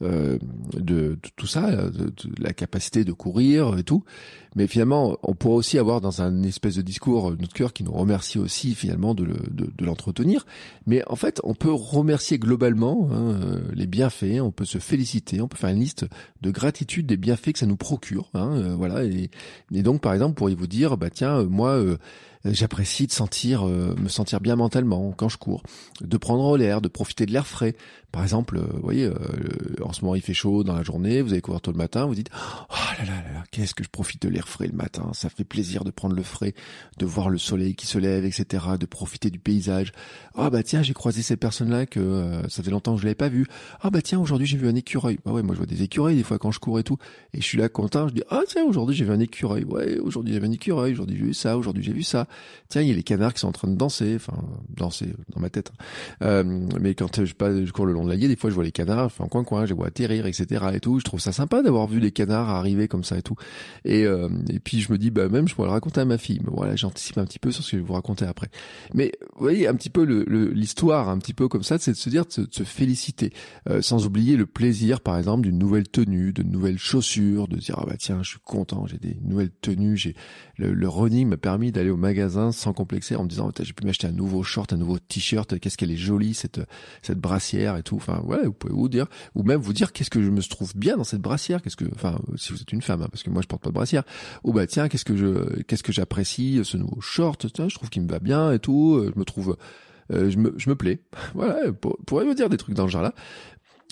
euh, 0.02 0.38
de, 0.74 1.18
tout 1.36 1.48
ça, 1.48 1.70
de, 1.72 2.12
la 2.40 2.54
capacité 2.54 3.04
de 3.04 3.12
courir 3.12 3.78
et 3.78 3.84
tout. 3.84 4.04
Mais 4.56 4.68
finalement, 4.68 5.18
on 5.24 5.34
pourrait 5.34 5.56
aussi 5.56 5.78
avoir 5.78 6.02
dans 6.02 6.22
un 6.22 6.44
espèce 6.44 6.76
de 6.76 6.82
discours 6.82 7.32
notre 7.32 7.54
cœur 7.54 7.72
qui 7.72 7.84
nous 7.84 7.92
remercie 7.92 8.38
aussi 8.38 8.76
finalement 8.76 9.14
de, 9.16 9.26
de, 9.26 9.86
l'entretenir. 9.86 10.46
Mais 10.88 11.04
en 11.08 11.16
fait, 11.16 11.40
on 11.44 11.54
peut 11.54 11.72
remercier 11.72 12.38
globalement 12.38 13.08
hein, 13.12 13.40
euh, 13.42 13.62
les 13.74 13.88
bienfaits, 13.88 14.42
on 14.42 14.52
peut 14.52 14.66
se 14.66 14.80
féliciter, 14.80 15.40
on 15.40 15.48
peut 15.48 15.58
faire 15.58 15.70
une 15.70 15.80
liste 15.80 16.06
de 16.42 16.52
gratitude 16.52 17.06
des 17.06 17.18
bienfaits 17.18 17.54
que 17.54 17.60
ça 17.60 17.66
nous 17.66 17.78
procure. 17.78 18.30
Hein, 18.34 18.52
euh, 18.58 18.76
voilà. 18.76 19.06
Et, 19.06 19.30
et, 19.74 19.84
donc, 19.84 20.02
par 20.02 20.14
exemple, 20.14 20.36
pourriez 20.36 20.56
vous 20.56 20.68
dire, 20.68 20.98
bah 20.98 21.10
tiens, 21.10 21.44
moi 21.44 21.82
j'apprécie 22.46 23.08
de 23.08 23.12
sentir 23.12 23.66
me 23.66 24.10
sentir 24.10 24.40
bien 24.42 24.56
mentalement 24.56 25.14
quand 25.16 25.30
je 25.30 25.38
cours, 25.38 25.64
de 26.02 26.18
prendre 26.18 26.58
l'air, 26.58 26.82
de 26.82 26.88
profiter 26.88 27.26
de 27.26 27.32
l'air 27.32 27.48
frais, 27.48 27.76
par 28.12 28.24
exemple, 28.24 28.58
euh, 28.58 28.66
vous 28.74 28.82
voyez, 28.82 29.06
euh, 29.06 29.16
en 29.82 29.94
ce 29.94 30.02
moment 30.02 30.16
il 30.16 30.22
fait 30.22 30.34
chaud 30.34 30.66
dans 30.66 30.76
la 30.76 30.84
journée, 30.84 31.22
vous 31.22 31.32
allez 31.32 31.42
courir 31.42 31.62
tôt 31.62 31.72
le 31.72 31.78
matin, 31.78 32.06
vous 32.06 32.16
dites 32.16 32.30
oh 32.34 32.76
là 33.00 33.06
là 33.06 33.22
là, 33.24 33.34
là 33.34 33.44
qu'est-ce 33.52 33.74
que 33.74 33.86
je 33.86 33.90
profite 33.90 34.22
de 34.22 34.28
l'air 34.28 34.50
frais 34.50 34.68
le 34.68 34.76
matin, 34.76 35.12
ça 35.14 35.30
fait 35.30 35.46
plaisir 35.46 35.86
de 35.86 35.92
prendre 35.92 36.14
le 36.14 36.24
frais, 36.24 36.54
de 36.98 37.06
voir 37.06 37.30
le 37.30 37.38
soleil 37.38 37.74
qui 37.74 37.88
se 37.88 37.98
lève, 37.98 38.26
etc., 38.26 38.66
de 38.78 38.86
profiter 38.86 39.30
du 39.30 39.40
paysage. 39.40 39.94
Ah 40.36 40.46
oh, 40.46 40.50
bah 40.50 40.62
tiens, 40.62 40.82
j'ai 40.84 40.94
croisé 40.94 41.22
cette 41.22 41.40
personne-là 41.40 41.86
que 41.86 42.02
euh, 42.02 42.48
ça 42.50 42.62
fait 42.64 42.72
longtemps 42.72 42.96
que 42.96 43.02
je 43.02 43.06
l'avais 43.06 43.16
pas 43.16 43.30
vue. 43.30 43.48
Ah 43.80 43.90
bah 43.90 44.02
tiens, 44.02 44.20
aujourd'hui 44.20 44.48
j'ai 44.48 44.58
vu 44.58 44.68
un 44.68 44.76
écureuil. 44.76 45.18
Bah 45.24 45.32
ouais, 45.32 45.42
moi 45.42 45.56
je 45.56 45.60
vois 45.60 45.68
des 45.68 45.84
écureuils 45.84 46.18
des 46.18 46.24
fois 46.24 46.38
quand 46.38 46.52
je 46.52 46.60
cours 46.60 46.80
et 46.80 46.84
tout, 46.84 46.98
et 47.34 47.40
je 47.40 47.46
suis 47.46 47.58
là 47.58 47.70
content, 47.70 48.10
je 48.10 48.14
dis 48.14 48.24
ah 48.30 48.42
tiens 48.46 48.66
aujourd'hui 48.66 48.96
j'ai 48.96 49.06
vu 49.06 49.12
un 49.12 49.20
écureuil. 49.22 49.64
Ouais, 49.64 50.00
aujourd'hui 50.00 50.34
j'ai 50.34 50.40
vu 50.40 50.48
un 50.48 50.52
écureuil, 50.52 50.92
aujourd'hui 50.92 51.18
j'ai 51.18 51.26
vu 51.26 51.34
ça, 51.34 51.58
aujourd'hui 51.58 51.84
j'ai 51.84 51.94
vu 51.94 52.04
ça. 52.04 52.28
Tiens, 52.70 52.82
il 52.82 52.88
y 52.88 52.92
a 52.92 52.96
les 52.96 53.04
canards 53.04 53.34
qui 53.34 53.42
sont 53.42 53.48
en 53.48 53.54
train 53.54 53.68
de 53.68 53.76
danser, 53.76 54.16
enfin 54.16 54.38
danser 54.70 55.14
dans 55.34 55.42
ma 55.42 55.50
tête. 55.50 55.72
Hein. 56.22 56.44
mais 56.80 56.96
quand 56.96 57.24
je, 57.24 57.34
pas, 57.34 57.54
je 57.54 57.72
cours 57.72 57.86
le 57.86 57.94
long 57.94 58.06
de 58.06 58.10
la 58.10 58.18
des 58.18 58.36
fois 58.36 58.50
je 58.50 58.56
vois 58.56 58.64
les 58.64 58.72
canards, 58.72 59.06
enfin 59.06 59.28
coin 59.28 59.44
coin, 59.44 59.66
je 59.66 59.70
les 59.70 59.76
vois 59.76 59.88
atterrir, 59.88 60.26
etc. 60.26 60.66
et 60.74 60.80
tout. 60.80 61.00
Je 61.00 61.04
trouve 61.04 61.20
ça 61.20 61.32
sympa 61.32 61.62
d'avoir 61.62 61.88
vu 61.88 62.00
des 62.00 62.12
canards 62.12 62.50
arriver 62.50 62.88
comme 62.88 63.04
ça 63.04 63.18
et 63.18 63.22
tout. 63.22 63.36
Et, 63.86 64.06
euh, 64.06 64.30
et 64.50 64.60
puis 64.60 64.80
je 64.80 64.92
me 64.92 64.98
dis, 64.98 65.12
bah 65.12 65.28
même 65.30 65.48
je 65.48 65.56
pourrais 65.56 65.68
le 65.68 65.74
raconter 65.74 66.02
à 66.02 66.06
ma 66.06 66.18
fille. 66.18 66.40
Mais 66.44 66.52
voilà, 66.52 66.76
j'anticipe 66.76 67.18
un 67.18 67.26
petit 67.26 67.40
peu 67.40 67.52
sur 67.52 67.64
ce 67.64 67.72
que 67.72 67.78
je 67.78 67.82
vais 67.82 67.88
vous 67.88 67.94
raconter 67.94 68.26
après. 68.26 68.50
Mais 68.94 69.12
vous 69.36 69.42
voyez 69.42 69.68
un 69.68 69.76
petit 69.76 69.90
peu 69.90 70.04
l'histoire, 70.52 71.10
un 71.10 71.18
petit 71.18 71.34
peu 71.34 71.48
comme 71.48 71.64
ça, 71.64 71.78
c'est 71.78 71.92
de 71.92 71.98
se 71.98 72.10
dire, 72.10 72.26
de 72.26 72.48
se, 72.50 72.64
féliciter, 72.64 73.34
euh, 73.70 73.82
sans 73.82 74.06
oublier 74.06 74.38
le 74.38 74.46
plaisir, 74.46 75.02
par 75.02 75.18
exemple, 75.18 75.44
d'une 75.44 75.58
nouvelle 75.58 75.88
tenue, 75.88 76.34
de 76.34 76.44
nouvelles 76.44 76.78
chaussures, 76.78 77.48
de 77.48 77.58
dire 77.58 77.76
ah 77.80 77.86
bah 77.88 77.96
tiens, 77.98 78.24
je 78.24 78.30
suis 78.30 78.40
content, 78.40 78.86
j'ai 78.88 78.98
des 78.98 79.18
nouvelles 79.22 79.52
tenues, 79.62 79.98
j'ai 79.98 80.16
le, 80.70 80.88
running 80.90 81.28
m'a 81.28 81.38
permis 81.38 81.72
d'aller 81.72 81.90
au 81.90 81.98
magasin 81.98 82.52
sans 82.52 82.74
complexer 82.74 83.16
en 83.16 83.24
me 83.24 83.30
disant 83.30 83.52
j'ai 83.60 83.74
pu 83.74 83.86
m'acheter 83.86 84.08
un 84.08 84.12
nouveau 84.12 84.44
short, 84.44 84.72
un 84.74 84.78
nouveau 84.78 85.00
t-shirt, 85.00 85.60
qu'est-ce 85.60 85.78
qu'elle 85.78 85.92
est 85.92 85.98
jolie 85.98 86.34
cette 86.34 86.62
cette 87.02 87.20
brassière 87.20 87.78
et 87.78 87.84
tout. 87.84 87.96
Enfin 87.96 88.22
ouais, 88.26 88.44
vous 88.46 88.54
pouvez 88.54 88.74
vous 88.74 88.90
dire 88.90 89.08
ou 89.36 89.44
même 89.44 89.60
vous 89.60 89.74
dire 89.74 89.92
qu'est-ce 89.92 90.10
que 90.10 90.22
je 90.22 90.30
me 90.30 90.42
trouve 90.42 90.76
bien 90.76 90.98
dans 90.98 91.04
cette 91.04 91.22
brassière, 91.22 91.62
qu'est-ce 91.62 91.78
que 91.78 91.86
enfin 91.96 92.20
si 92.36 92.54
vous 92.54 92.62
êtes 92.62 92.72
une 92.72 92.82
femme 92.82 93.02
hein, 93.02 93.08
parce 93.12 93.24
que 93.24 93.30
moi 93.30 93.42
je 93.42 93.48
porte 93.48 93.64
pas 93.64 93.70
de 93.70 93.76
brassière. 93.76 94.04
Ou 94.44 94.54
bah 94.54 94.68
tiens, 94.68 94.88
qu'est-ce 94.88 95.06
que 95.06 95.16
je 95.16 95.62
qu'est-ce 95.64 95.84
que 95.84 95.92
j'apprécie 95.92 96.62
ce 96.64 96.78
nouveau 96.78 97.02
short, 97.02 97.48
je 97.48 97.76
trouve 97.76 97.90
qu'il 97.90 98.04
me 98.04 98.10
va 98.10 98.20
bien 98.20 98.52
et 98.52 98.60
tout, 98.60 99.04
je 99.04 99.20
me 99.20 99.26
trouve 99.26 99.58
euh, 100.12 100.30
je 100.30 100.38
me 100.38 100.54
je 100.58 100.70
me 100.70 100.76
plais. 100.76 101.02
voilà, 101.34 101.72
pour, 101.74 101.98
pourrais 102.06 102.26
vous 102.26 102.34
dire 102.34 102.50
des 102.50 102.58
trucs 102.58 102.76
dans 102.76 102.88
ce 102.88 102.92
genre-là. 102.92 103.14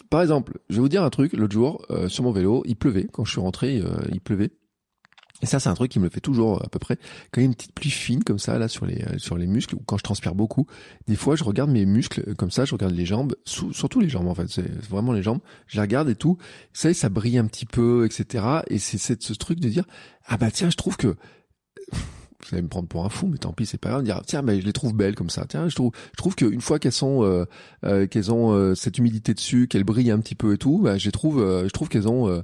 Par 0.09 0.21
exemple, 0.21 0.59
je 0.69 0.75
vais 0.75 0.81
vous 0.81 0.89
dire 0.89 1.03
un 1.03 1.09
truc, 1.09 1.33
l'autre 1.33 1.53
jour, 1.53 1.85
euh, 1.91 2.07
sur 2.07 2.23
mon 2.23 2.31
vélo, 2.31 2.63
il 2.65 2.75
pleuvait, 2.75 3.07
quand 3.11 3.25
je 3.25 3.31
suis 3.31 3.41
rentré, 3.41 3.79
euh, 3.79 3.99
il 4.11 4.21
pleuvait. 4.21 4.51
Et 5.41 5.45
ça, 5.45 5.59
c'est 5.59 5.69
un 5.69 5.73
truc 5.73 5.91
qui 5.91 5.99
me 5.99 6.05
le 6.05 6.09
fait 6.09 6.19
toujours 6.19 6.63
à 6.63 6.67
peu 6.67 6.79
près. 6.79 6.97
Quand 7.31 7.39
il 7.39 7.43
y 7.43 7.43
a 7.43 7.45
une 7.45 7.55
petite 7.55 7.73
pluie 7.73 7.89
fine 7.89 8.23
comme 8.23 8.39
ça, 8.39 8.57
là, 8.57 8.67
sur 8.67 8.85
les, 8.85 9.03
euh, 9.03 9.17
sur 9.17 9.37
les 9.37 9.47
muscles, 9.47 9.75
ou 9.75 9.81
quand 9.85 9.97
je 9.97 10.03
transpire 10.03 10.35
beaucoup, 10.35 10.67
des 11.07 11.15
fois, 11.15 11.35
je 11.35 11.43
regarde 11.43 11.69
mes 11.69 11.85
muscles 11.85 12.23
euh, 12.27 12.33
comme 12.33 12.51
ça, 12.51 12.65
je 12.65 12.73
regarde 12.73 12.93
les 12.93 13.05
jambes, 13.05 13.35
surtout 13.45 13.99
les 14.01 14.09
jambes, 14.09 14.27
en 14.27 14.35
fait. 14.35 14.47
C'est 14.49 14.69
vraiment 14.89 15.13
les 15.13 15.23
jambes. 15.23 15.39
Je 15.67 15.77
les 15.77 15.81
regarde 15.81 16.09
et 16.09 16.15
tout. 16.15 16.37
Ça, 16.73 16.93
ça 16.93 17.09
brille 17.09 17.37
un 17.37 17.45
petit 17.45 17.65
peu, 17.65 18.05
etc. 18.05 18.45
Et 18.67 18.79
c'est 18.79 19.21
ce 19.21 19.33
truc 19.33 19.59
de 19.59 19.69
dire, 19.69 19.85
ah 20.25 20.37
bah 20.37 20.51
tiens, 20.51 20.69
je 20.69 20.77
trouve 20.77 20.97
que, 20.97 21.07
vous 21.07 22.53
allez 22.53 22.61
me 22.61 22.67
prendre 22.67 22.87
pour 22.87 23.05
un 23.05 23.09
fou, 23.09 23.27
mais 23.27 23.37
tant 23.37 23.53
pis, 23.53 23.65
c'est 23.65 23.77
pas 23.77 23.89
grave. 23.89 24.03
Dire 24.03 24.21
tiens, 24.25 24.41
mais 24.41 24.59
je 24.59 24.65
les 24.65 24.73
trouve 24.73 24.93
belles 24.93 25.15
comme 25.15 25.29
ça. 25.29 25.45
Tiens, 25.47 25.69
je 25.69 25.75
trouve, 25.75 25.91
je 26.11 26.17
trouve 26.17 26.35
qu'une 26.35 26.61
fois 26.61 26.79
qu'elles 26.79 26.91
sont, 26.91 27.23
euh, 27.23 27.45
euh 27.85 28.07
qu'elles 28.07 28.31
ont 28.31 28.75
cette 28.75 28.97
humidité 28.97 29.33
dessus, 29.33 29.67
qu'elles 29.67 29.83
brillent 29.83 30.11
un 30.11 30.19
petit 30.19 30.35
peu 30.35 30.53
et 30.53 30.57
tout, 30.57 30.79
bah, 30.79 30.97
je 30.97 31.09
trouve, 31.09 31.39
je 31.39 31.69
trouve 31.69 31.87
qu'elles 31.87 32.07
ont 32.07 32.43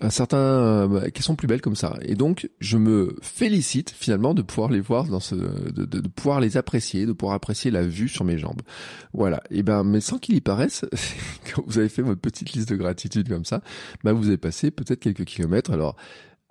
un 0.00 0.10
certain 0.10 0.36
euh, 0.38 1.10
qui 1.10 1.22
sont 1.22 1.36
plus 1.36 1.46
belles 1.46 1.60
comme 1.60 1.76
ça. 1.76 1.98
Et 2.02 2.14
donc 2.14 2.48
je 2.60 2.78
me 2.78 3.16
félicite 3.22 3.90
finalement 3.90 4.34
de 4.34 4.42
pouvoir 4.42 4.70
les 4.70 4.80
voir 4.80 5.04
dans 5.04 5.20
ce 5.20 5.34
de, 5.34 5.84
de, 5.84 6.08
pouvoir 6.08 6.40
les 6.40 6.56
apprécier, 6.56 7.06
de 7.06 7.12
pouvoir 7.12 7.34
apprécier 7.34 7.70
la 7.70 7.82
vue 7.82 8.08
sur 8.08 8.24
mes 8.24 8.38
jambes. 8.38 8.62
Voilà. 9.12 9.42
Et 9.50 9.62
ben 9.62 9.84
mais 9.84 10.00
sans 10.00 10.18
qu'il 10.18 10.36
y 10.36 10.40
paraisse, 10.40 10.84
quand 11.54 11.62
vous 11.66 11.78
avez 11.78 11.88
fait 11.88 12.02
votre 12.02 12.20
petite 12.20 12.52
liste 12.52 12.68
de 12.70 12.76
gratitude 12.76 13.28
comme 13.28 13.44
ça, 13.44 13.62
ben 14.04 14.12
vous 14.12 14.28
avez 14.28 14.38
passé 14.38 14.70
peut-être 14.70 15.00
quelques 15.00 15.24
kilomètres. 15.24 15.70
Alors 15.70 15.96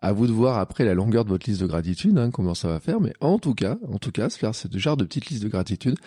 à 0.02 0.14
vous 0.14 0.28
de 0.28 0.32
voir 0.32 0.58
après 0.60 0.86
la 0.86 0.94
longueur 0.94 1.26
de 1.26 1.30
votre 1.30 1.50
liste 1.50 1.62
de 1.62 1.68
gratitude, 1.68 2.18
hein, 2.18 2.32
comment 2.32 2.56
ça 2.56 2.68
va 2.68 2.80
faire. 2.80 3.02
Mais 3.02 3.14
en 3.20 3.38
tout 3.38 3.54
cas, 3.54 3.78
en 3.92 3.98
tout 3.98 4.12
cas, 4.12 4.30
se 4.30 4.38
faire 4.38 4.56
ce 4.56 4.68
genre 4.74 4.98
de 4.98 5.04
petite 5.04 5.28
liste 5.28 5.44
de 5.44 5.50
gratitude 5.50 5.98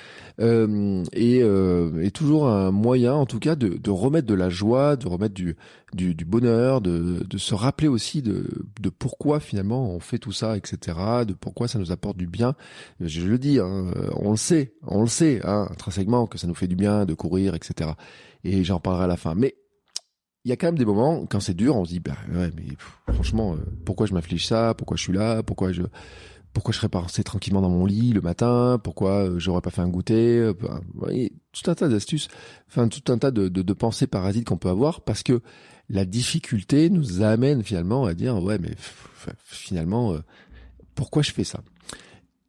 euh, 0.41 1.05
et, 1.13 1.43
euh, 1.43 2.09
toujours 2.11 2.49
un 2.49 2.71
moyen, 2.71 3.15
en 3.15 3.27
tout 3.27 3.39
cas, 3.39 3.55
de, 3.55 3.69
de, 3.69 3.91
remettre 3.91 4.27
de 4.27 4.35
la 4.35 4.49
joie, 4.49 4.97
de 4.97 5.09
remettre 5.09 5.35
du, 5.35 5.57
du, 5.93 6.15
du 6.15 6.25
bonheur, 6.25 6.81
de, 6.81 7.25
de, 7.29 7.39
se 7.39 7.55
rappeler 7.55 7.89
aussi 7.89 8.23
de, 8.23 8.47
de 8.81 8.91
pourquoi 8.91 9.41
finalement 9.41 9.91
on 9.91 10.01
fait 10.01 10.19
tout 10.19 10.33
ça, 10.33 10.57
etc. 10.57 10.97
De 11.27 11.35
pourquoi 11.35 11.69
ça 11.69 11.79
nous 11.79 11.93
apporte 11.93 12.17
du 12.17 12.27
bien. 12.27 12.55
Je, 13.01 13.27
le 13.27 13.39
dis, 13.39 13.59
hein, 13.59 13.93
on 14.17 14.31
le 14.31 14.37
sait, 14.37 14.75
on 14.87 15.03
le 15.03 15.09
sait, 15.09 15.41
hein, 15.45 15.69
intrinsèquement 15.71 16.27
que 16.27 16.39
ça 16.39 16.47
nous 16.47 16.55
fait 16.55 16.69
du 16.69 16.77
bien 16.77 17.05
de 17.05 17.15
courir, 17.15 17.55
etc. 17.55 17.91
Et 18.45 18.65
j'en 18.65 18.81
parlerai 18.81 19.05
à 19.05 19.09
la 19.09 19.17
fin. 19.17 19.35
Mais 19.35 19.55
il 20.45 20.49
y 20.49 20.53
a 20.53 20.57
quand 20.57 20.67
même 20.67 20.79
des 20.79 20.85
moments 20.85 21.25
quand 21.27 21.41
c'est 21.41 21.55
dur, 21.55 21.77
on 21.77 21.85
se 21.85 21.91
dit 21.91 22.01
bah 22.01 22.17
ouais 22.33 22.51
mais 22.57 22.67
franchement 23.13 23.55
euh, 23.55 23.59
pourquoi 23.85 24.07
je 24.07 24.15
m'afflige 24.15 24.47
ça, 24.47 24.75
pourquoi 24.77 24.97
je 24.97 25.03
suis 25.03 25.13
là, 25.13 25.43
pourquoi 25.43 25.73
je 25.73 25.83
pourquoi 26.53 26.73
je 26.73 26.79
serais 26.79 26.89
pas 26.89 27.01
resté 27.01 27.23
tranquillement 27.25 27.63
dans 27.63 27.71
mon 27.71 27.87
lit 27.87 28.13
le 28.13 28.21
matin, 28.21 28.79
pourquoi 28.83 29.29
euh, 29.29 29.39
j'aurais 29.39 29.63
pas 29.63 29.71
fait 29.71 29.81
un 29.81 29.89
goûter, 29.89 30.39
euh, 30.39 30.53
bah, 30.53 30.81
voyez, 30.95 31.33
tout 31.53 31.71
un 31.71 31.75
tas 31.75 31.89
d'astuces, 31.89 32.29
enfin 32.69 32.89
tout 32.89 33.11
un 33.11 33.19
tas 33.19 33.31
de, 33.31 33.49
de, 33.49 33.63
de 33.63 33.73
pensées 33.73 34.07
parasites 34.07 34.47
qu'on 34.47 34.59
peut 34.59 34.69
avoir 34.69 35.01
parce 35.03 35.23
que 35.23 35.41
la 35.89 36.05
difficulté 36.05 36.91
nous 36.91 37.23
amène 37.23 37.63
finalement 37.63 38.05
à 38.05 38.15
dire 38.15 38.43
ouais 38.43 38.59
mais 38.59 38.73
finalement 39.37 40.17
pourquoi 40.95 41.23
je 41.23 41.33
fais 41.33 41.45
ça? 41.45 41.63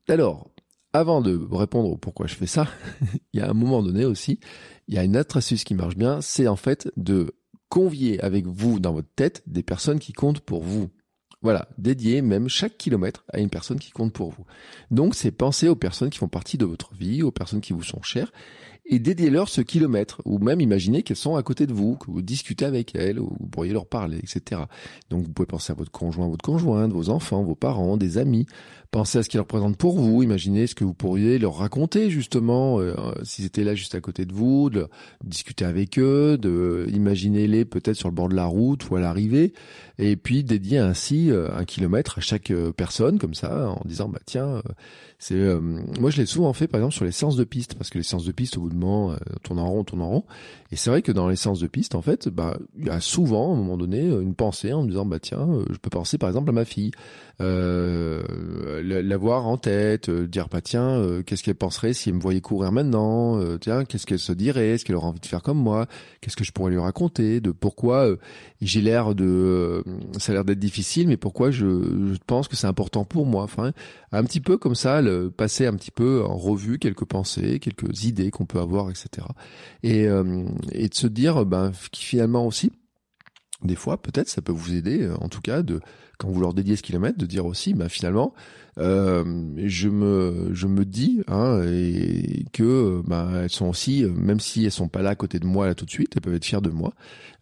Alors 0.09 0.49
avant 0.93 1.21
de 1.21 1.39
répondre 1.51 1.89
au 1.89 1.97
pourquoi 1.97 2.27
je 2.27 2.35
fais 2.35 2.47
ça, 2.47 2.67
il 3.33 3.39
y 3.39 3.43
a 3.43 3.49
un 3.49 3.53
moment 3.53 3.81
donné 3.81 4.05
aussi, 4.05 4.39
il 4.87 4.95
y 4.95 4.97
a 4.97 5.03
une 5.03 5.17
autre 5.17 5.37
astuce 5.37 5.63
qui 5.63 5.73
marche 5.73 5.95
bien, 5.95 6.21
c'est 6.21 6.47
en 6.47 6.55
fait 6.55 6.91
de 6.97 7.33
convier 7.73 8.23
avec 8.23 8.45
vous 8.45 8.79
dans 8.79 8.93
votre 8.93 9.11
tête 9.15 9.41
des 9.47 9.63
personnes 9.63 9.97
qui 9.97 10.13
comptent 10.13 10.41
pour 10.41 10.61
vous. 10.61 10.91
Voilà, 11.41 11.67
dédier 11.79 12.21
même 12.21 12.47
chaque 12.47 12.77
kilomètre 12.77 13.25
à 13.33 13.39
une 13.39 13.49
personne 13.49 13.79
qui 13.79 13.89
compte 13.89 14.13
pour 14.13 14.29
vous. 14.29 14.45
Donc 14.91 15.15
c'est 15.15 15.31
penser 15.31 15.67
aux 15.67 15.75
personnes 15.75 16.11
qui 16.11 16.19
font 16.19 16.27
partie 16.27 16.59
de 16.59 16.65
votre 16.65 16.93
vie, 16.93 17.23
aux 17.23 17.31
personnes 17.31 17.61
qui 17.61 17.73
vous 17.73 17.81
sont 17.81 18.03
chères, 18.03 18.31
et 18.85 18.99
dédiez-leur 18.99 19.47
ce 19.49 19.61
kilomètre, 19.61 20.21
ou 20.25 20.39
même 20.39 20.59
imaginez 20.59 21.03
qu'elles 21.03 21.17
sont 21.17 21.35
à 21.35 21.43
côté 21.43 21.67
de 21.67 21.73
vous, 21.73 21.95
que 21.95 22.11
vous 22.11 22.21
discutez 22.21 22.65
avec 22.65 22.95
elles, 22.95 23.19
ou 23.19 23.31
vous 23.39 23.47
pourriez 23.47 23.71
leur 23.71 23.85
parler, 23.85 24.17
etc. 24.17 24.61
Donc 25.09 25.23
vous 25.23 25.31
pouvez 25.31 25.45
penser 25.45 25.71
à 25.71 25.75
votre 25.75 25.91
conjoint, 25.91 26.27
votre 26.27 26.43
conjointe, 26.43 26.91
vos 26.91 27.09
enfants, 27.09 27.43
vos 27.43 27.55
parents, 27.55 27.95
des 27.97 28.17
amis, 28.17 28.45
Pensez 28.93 29.17
à 29.17 29.23
ce 29.23 29.29
qu'ils 29.29 29.39
représentent 29.39 29.75
pour 29.75 29.97
vous. 29.97 30.21
Imaginez 30.21 30.67
ce 30.67 30.75
que 30.75 30.83
vous 30.83 30.93
pourriez 30.93 31.39
leur 31.39 31.55
raconter 31.55 32.11
justement 32.11 32.79
euh, 32.79 32.93
s'ils 33.23 33.43
étaient 33.43 33.63
là 33.63 33.73
juste 33.73 33.95
à 33.95 34.01
côté 34.01 34.23
de 34.27 34.33
vous, 34.33 34.69
de, 34.69 34.87
discuter 35.23 35.65
avec 35.65 35.97
eux, 35.97 36.37
de 36.37 36.85
imaginez-les 36.93 37.65
peut-être 37.65 37.95
sur 37.95 38.07
le 38.07 38.13
bord 38.13 38.29
de 38.29 38.35
la 38.35 38.45
route 38.45 38.87
ou 38.91 38.95
à 38.95 38.99
l'arrivée, 38.99 39.53
et 39.97 40.15
puis 40.15 40.43
dédier 40.43 40.77
ainsi 40.77 41.31
euh, 41.31 41.49
un 41.57 41.65
kilomètre 41.65 42.19
à 42.19 42.21
chaque 42.21 42.51
euh, 42.51 42.71
personne 42.71 43.17
comme 43.17 43.33
ça, 43.33 43.67
en 43.67 43.81
disant 43.83 44.09
bah 44.09 44.19
tiens, 44.27 44.61
c'est 45.17 45.41
moi 45.99 46.11
je 46.11 46.17
l'ai 46.17 46.27
souvent 46.27 46.53
fait 46.53 46.67
par 46.67 46.79
exemple 46.79 46.93
sur 46.93 47.05
les 47.05 47.11
séances 47.11 47.35
de 47.35 47.45
piste 47.45 47.73
parce 47.73 47.89
que 47.89 47.97
les 47.97 48.03
séances 48.03 48.25
de 48.25 48.31
piste 48.31 48.57
moment 48.73 49.15
tourne 49.43 49.59
en 49.59 49.67
rond, 49.67 49.83
tourne 49.83 50.01
en 50.01 50.09
rond, 50.09 50.23
et 50.71 50.75
c'est 50.75 50.89
vrai 50.89 51.01
que 51.01 51.11
dans 51.11 51.27
les 51.27 51.35
de 51.35 51.67
piste 51.67 51.95
en 51.95 52.01
fait, 52.01 52.29
bah 52.29 52.57
il 52.77 52.85
y 52.85 52.89
a 52.89 52.99
souvent 52.99 53.51
à 53.51 53.53
un 53.53 53.57
moment 53.57 53.77
donné 53.77 54.01
une 54.01 54.35
pensée 54.35 54.73
en 54.73 54.83
me 54.83 54.87
disant 54.87 55.05
bah 55.05 55.19
tiens, 55.19 55.47
je 55.69 55.77
peux 55.77 55.89
penser 55.89 56.17
par 56.17 56.29
exemple 56.29 56.49
à 56.49 56.53
ma 56.53 56.65
fille. 56.65 56.91
Euh, 57.41 58.21
l'avoir 58.83 59.47
en 59.47 59.57
tête, 59.57 60.09
euh, 60.09 60.27
dire 60.27 60.49
bah 60.49 60.61
tiens, 60.61 60.89
euh, 60.89 61.23
qu'est-ce 61.23 61.41
qu'elle 61.41 61.55
penserait 61.55 61.93
si 61.93 62.09
elle 62.09 62.15
me 62.15 62.21
voyait 62.21 62.41
courir 62.41 62.71
maintenant? 62.71 63.39
Euh, 63.39 63.57
Tiens, 63.57 63.85
qu'est-ce 63.85 64.05
qu'elle 64.05 64.19
se 64.19 64.33
dirait? 64.33 64.69
Est-ce 64.69 64.85
qu'elle 64.85 64.95
aurait 64.95 65.07
envie 65.07 65.19
de 65.19 65.25
faire 65.25 65.41
comme 65.41 65.57
moi? 65.57 65.87
Qu'est-ce 66.21 66.35
que 66.35 66.43
je 66.43 66.51
pourrais 66.51 66.71
lui 66.71 66.79
raconter? 66.79 67.41
De 67.41 67.51
pourquoi 67.51 68.07
j'ai 68.61 68.81
l'air 68.81 69.15
de, 69.15 69.83
ça 70.19 70.31
a 70.31 70.35
l'air 70.35 70.45
d'être 70.45 70.59
difficile, 70.59 71.07
mais 71.07 71.17
pourquoi 71.17 71.49
je, 71.49 71.65
je 71.65 72.17
pense 72.27 72.47
que 72.47 72.55
c'est 72.55 72.67
important 72.67 73.03
pour 73.03 73.25
moi? 73.25 73.43
Enfin, 73.43 73.71
un 74.11 74.23
petit 74.23 74.41
peu 74.41 74.57
comme 74.57 74.75
ça, 74.75 75.01
le, 75.01 75.31
passer 75.31 75.65
un 75.65 75.73
petit 75.75 75.91
peu 75.91 76.23
en 76.23 76.37
revue 76.37 76.77
quelques 76.77 77.05
pensées, 77.05 77.59
quelques 77.59 78.03
idées 78.03 78.29
qu'on 78.29 78.45
peut 78.45 78.59
avoir, 78.59 78.91
etc. 78.91 79.25
Et, 79.81 80.03
et 80.71 80.89
de 80.89 80.93
se 80.93 81.07
dire, 81.07 81.45
ben 81.45 81.71
finalement 81.95 82.45
aussi, 82.45 82.71
des 83.63 83.75
fois, 83.75 84.01
peut-être, 84.01 84.29
ça 84.29 84.41
peut 84.41 84.51
vous 84.51 84.75
aider, 84.75 85.09
en 85.19 85.29
tout 85.29 85.41
cas, 85.41 85.63
de 85.63 85.79
quand 86.17 86.29
vous 86.29 86.41
leur 86.41 86.53
dédiez 86.53 86.75
ce 86.75 86.83
kilomètre, 86.83 87.17
de 87.17 87.25
dire 87.25 87.45
aussi, 87.45 87.73
ben 87.73 87.89
finalement, 87.89 88.33
euh, 88.79 89.23
je 89.57 89.87
me 89.87 90.49
je 90.53 90.65
me 90.65 90.83
dis 90.83 91.21
hein, 91.27 91.61
et 91.63 92.45
que 92.53 93.03
bah, 93.05 93.29
elles 93.43 93.51
sont 93.51 93.67
aussi 93.67 94.03
même 94.03 94.39
si 94.39 94.65
elles 94.65 94.71
sont 94.71 94.87
pas 94.87 95.03
là 95.03 95.11
à 95.11 95.15
côté 95.15 95.37
de 95.37 95.45
moi 95.45 95.67
là 95.67 95.75
tout 95.75 95.85
de 95.85 95.91
suite 95.91 96.13
elles 96.15 96.21
peuvent 96.21 96.33
être 96.33 96.45
fières 96.45 96.61
de 96.61 96.71
moi 96.71 96.93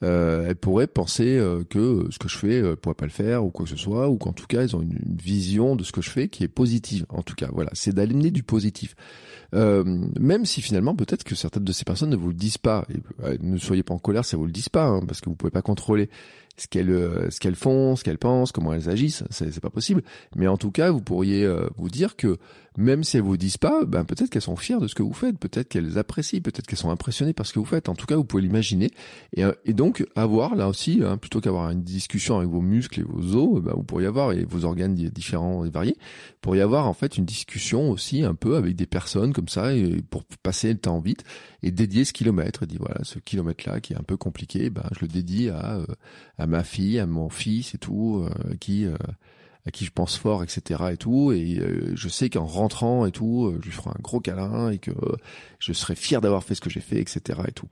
euh, 0.03 0.47
elles 0.49 0.57
pourraient 0.57 0.87
penser 0.87 1.37
euh, 1.37 1.63
que 1.63 2.07
ce 2.09 2.19
que 2.19 2.27
je 2.27 2.37
fais 2.37 2.61
euh, 2.61 2.75
pourrait 2.75 2.95
pas 2.95 3.05
le 3.05 3.11
faire 3.11 3.45
ou 3.45 3.49
quoi 3.49 3.63
que 3.63 3.71
ce 3.71 3.77
soit 3.77 4.09
ou 4.09 4.17
qu'en 4.17 4.33
tout 4.33 4.45
cas 4.45 4.61
elles 4.61 4.75
ont 4.75 4.81
une, 4.81 4.97
vision 5.23 5.75
de 5.75 5.83
ce 5.83 5.93
que 5.93 6.01
je 6.01 6.09
fais 6.09 6.27
qui 6.27 6.43
est 6.43 6.49
positive 6.49 7.05
en 7.09 7.21
tout 7.21 7.35
cas. 7.35 7.47
Voilà 7.53 7.69
c'est 7.73 7.93
d'amener 7.93 8.31
du 8.31 8.43
positif. 8.43 8.95
Euh, 9.53 9.83
même 10.19 10.45
si 10.45 10.61
finalement 10.61 10.95
peut-être 10.95 11.23
que 11.23 11.35
certaines 11.35 11.65
de 11.65 11.71
ces 11.71 11.83
personnes 11.83 12.09
ne 12.09 12.15
vous 12.15 12.29
le 12.29 12.33
disent 12.33 12.57
pas 12.57 12.85
et, 12.89 13.37
ne 13.41 13.57
soyez 13.57 13.83
pas 13.83 13.93
en 13.93 13.99
colère 13.99 14.25
si 14.25 14.35
elles 14.35 14.39
vous 14.39 14.45
le 14.45 14.51
disent 14.51 14.69
pas 14.69 14.85
hein, 14.85 15.01
parce 15.05 15.21
que 15.21 15.29
vous 15.29 15.35
pouvez 15.35 15.51
pas 15.51 15.61
contrôler 15.61 16.09
ce 16.57 16.67
qu'elles 16.67 17.27
ce 17.29 17.39
qu'elles 17.39 17.55
font 17.55 17.95
ce 17.95 18.03
qu'elles 18.03 18.17
pensent 18.17 18.51
comment 18.51 18.73
elles 18.73 18.89
agissent 18.89 19.23
c'est 19.29 19.59
pas 19.59 19.69
possible 19.69 20.03
mais 20.35 20.47
en 20.47 20.57
tout 20.57 20.71
cas 20.71 20.91
vous 20.91 21.01
pourriez 21.01 21.45
euh, 21.45 21.67
vous 21.77 21.89
dire 21.89 22.15
que 22.15 22.37
même 22.77 23.03
si 23.03 23.17
elles 23.17 23.23
vous 23.23 23.35
disent 23.35 23.57
pas, 23.57 23.83
ben 23.85 24.05
peut-être 24.05 24.29
qu'elles 24.29 24.41
sont 24.41 24.55
fières 24.55 24.79
de 24.79 24.87
ce 24.87 24.95
que 24.95 25.03
vous 25.03 25.13
faites, 25.13 25.37
peut-être 25.37 25.67
qu'elles 25.67 25.97
apprécient, 25.97 26.39
peut-être 26.39 26.65
qu'elles 26.65 26.79
sont 26.79 26.89
impressionnées 26.89 27.33
par 27.33 27.45
ce 27.45 27.53
que 27.53 27.59
vous 27.59 27.65
faites. 27.65 27.89
En 27.89 27.95
tout 27.95 28.05
cas, 28.05 28.15
vous 28.15 28.23
pouvez 28.23 28.41
l'imaginer. 28.41 28.91
Et, 29.35 29.43
euh, 29.43 29.51
et, 29.65 29.73
donc 29.73 30.05
avoir 30.15 30.55
là 30.55 30.69
aussi, 30.69 31.01
hein, 31.03 31.17
plutôt 31.17 31.41
qu'avoir 31.41 31.69
une 31.69 31.83
discussion 31.83 32.37
avec 32.37 32.49
vos 32.49 32.61
muscles 32.61 33.01
et 33.01 33.03
vos 33.03 33.35
os, 33.35 33.61
ben, 33.61 33.73
vous 33.75 33.83
pourriez 33.83 34.07
avoir 34.07 34.31
et 34.31 34.45
vos 34.45 34.63
organes 34.63 34.95
différents 34.95 35.65
et 35.65 35.69
variés, 35.69 35.97
pourriez 36.41 36.61
avoir 36.61 36.87
en 36.87 36.93
fait 36.93 37.17
une 37.17 37.25
discussion 37.25 37.91
aussi 37.91 38.23
un 38.23 38.35
peu 38.35 38.55
avec 38.55 38.75
des 38.75 38.87
personnes 38.87 39.33
comme 39.33 39.47
ça 39.47 39.73
et 39.73 40.01
pour 40.09 40.23
passer 40.41 40.73
le 40.73 40.79
temps 40.79 40.99
vite 40.99 41.23
et 41.63 41.71
dédier 41.71 42.05
ce 42.05 42.13
kilomètre. 42.13 42.63
Et 42.63 42.67
dit 42.67 42.77
voilà, 42.77 43.03
ce 43.03 43.19
kilomètre 43.19 43.69
là 43.69 43.79
qui 43.79 43.93
est 43.93 43.97
un 43.97 44.03
peu 44.03 44.17
compliqué, 44.17 44.69
ben 44.69 44.85
je 44.91 45.01
le 45.01 45.07
dédie 45.07 45.49
à 45.49 45.75
euh, 45.75 45.85
à 46.37 46.47
ma 46.47 46.63
fille, 46.63 46.99
à 46.99 47.05
mon 47.05 47.29
fils 47.29 47.75
et 47.75 47.77
tout, 47.77 48.27
qui 48.59 48.87
à 49.65 49.71
qui 49.71 49.85
je 49.85 49.91
pense 49.91 50.17
fort, 50.17 50.43
etc. 50.43 50.83
et 50.91 50.97
tout. 50.97 51.31
Et 51.31 51.59
euh, 51.59 51.91
je 51.95 52.09
sais 52.09 52.29
qu'en 52.29 52.45
rentrant 52.45 53.05
et 53.05 53.11
tout, 53.11 53.45
euh, 53.45 53.59
je 53.61 53.65
lui 53.65 53.71
ferai 53.71 53.91
un 53.91 54.01
gros 54.01 54.19
câlin 54.19 54.71
et 54.71 54.79
que 54.79 54.91
euh, 54.91 55.15
je 55.59 55.73
serai 55.73 55.95
fier 55.95 56.21
d'avoir 56.21 56.43
fait 56.43 56.55
ce 56.55 56.61
que 56.61 56.69
j'ai 56.69 56.79
fait, 56.79 56.99
etc. 56.99 57.39
et 57.47 57.51
tout. 57.51 57.67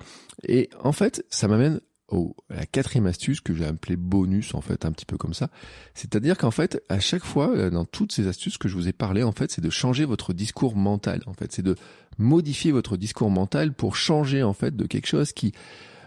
Et 0.47 0.69
en 0.83 0.91
fait, 0.91 1.25
ça 1.29 1.47
m'amène 1.47 1.79
au, 2.09 2.35
à 2.49 2.57
la 2.57 2.65
quatrième 2.65 3.05
astuce 3.05 3.39
que 3.41 3.53
j'ai 3.53 3.65
appelée 3.65 3.95
bonus, 3.95 4.53
en 4.55 4.61
fait, 4.61 4.85
un 4.85 4.91
petit 4.91 5.05
peu 5.05 5.17
comme 5.17 5.33
ça. 5.33 5.49
C'est-à-dire 5.93 6.37
qu'en 6.37 6.51
fait, 6.51 6.81
à 6.89 6.99
chaque 6.99 7.23
fois, 7.23 7.69
dans 7.69 7.85
toutes 7.85 8.11
ces 8.11 8.27
astuces 8.27 8.57
que 8.57 8.67
je 8.67 8.75
vous 8.75 8.87
ai 8.87 8.93
parlé, 8.93 9.21
en 9.21 9.31
fait, 9.31 9.51
c'est 9.51 9.61
de 9.61 9.69
changer 9.69 10.05
votre 10.05 10.33
discours 10.33 10.75
mental. 10.75 11.21
En 11.27 11.33
fait, 11.33 11.51
c'est 11.51 11.61
de 11.61 11.75
modifier 12.19 12.71
votre 12.71 12.97
discours 12.97 13.31
mental 13.31 13.73
pour 13.73 13.95
changer, 13.95 14.43
en 14.43 14.53
fait, 14.53 14.75
de 14.75 14.85
quelque 14.85 15.07
chose 15.07 15.33
qui 15.33 15.53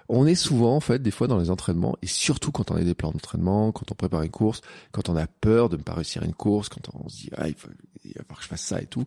on 0.08 0.26
est 0.26 0.34
souvent 0.34 0.76
en 0.76 0.80
fait 0.80 1.00
des 1.00 1.10
fois 1.10 1.26
dans 1.26 1.38
les 1.38 1.48
entraînements 1.48 1.96
et 2.02 2.06
surtout 2.06 2.52
quand 2.52 2.70
on 2.70 2.76
a 2.76 2.82
des 2.82 2.94
plans 2.94 3.12
d'entraînement, 3.12 3.72
quand 3.72 3.90
on 3.90 3.94
prépare 3.94 4.22
une 4.22 4.30
course, 4.30 4.60
quand 4.90 5.08
on 5.08 5.16
a 5.16 5.26
peur 5.26 5.70
de 5.70 5.76
ne 5.76 5.82
pas 5.82 5.94
réussir 5.94 6.22
une 6.22 6.34
course, 6.34 6.68
quand 6.68 6.90
on 6.92 7.08
se 7.08 7.16
dit 7.16 7.30
ah 7.36 7.48
il, 7.48 7.54
faut, 7.54 7.68
il 8.04 8.12
va 8.12 8.22
falloir 8.22 8.38
que 8.38 8.44
je 8.44 8.48
fasse 8.48 8.62
ça 8.62 8.82
et 8.82 8.86
tout. 8.86 9.06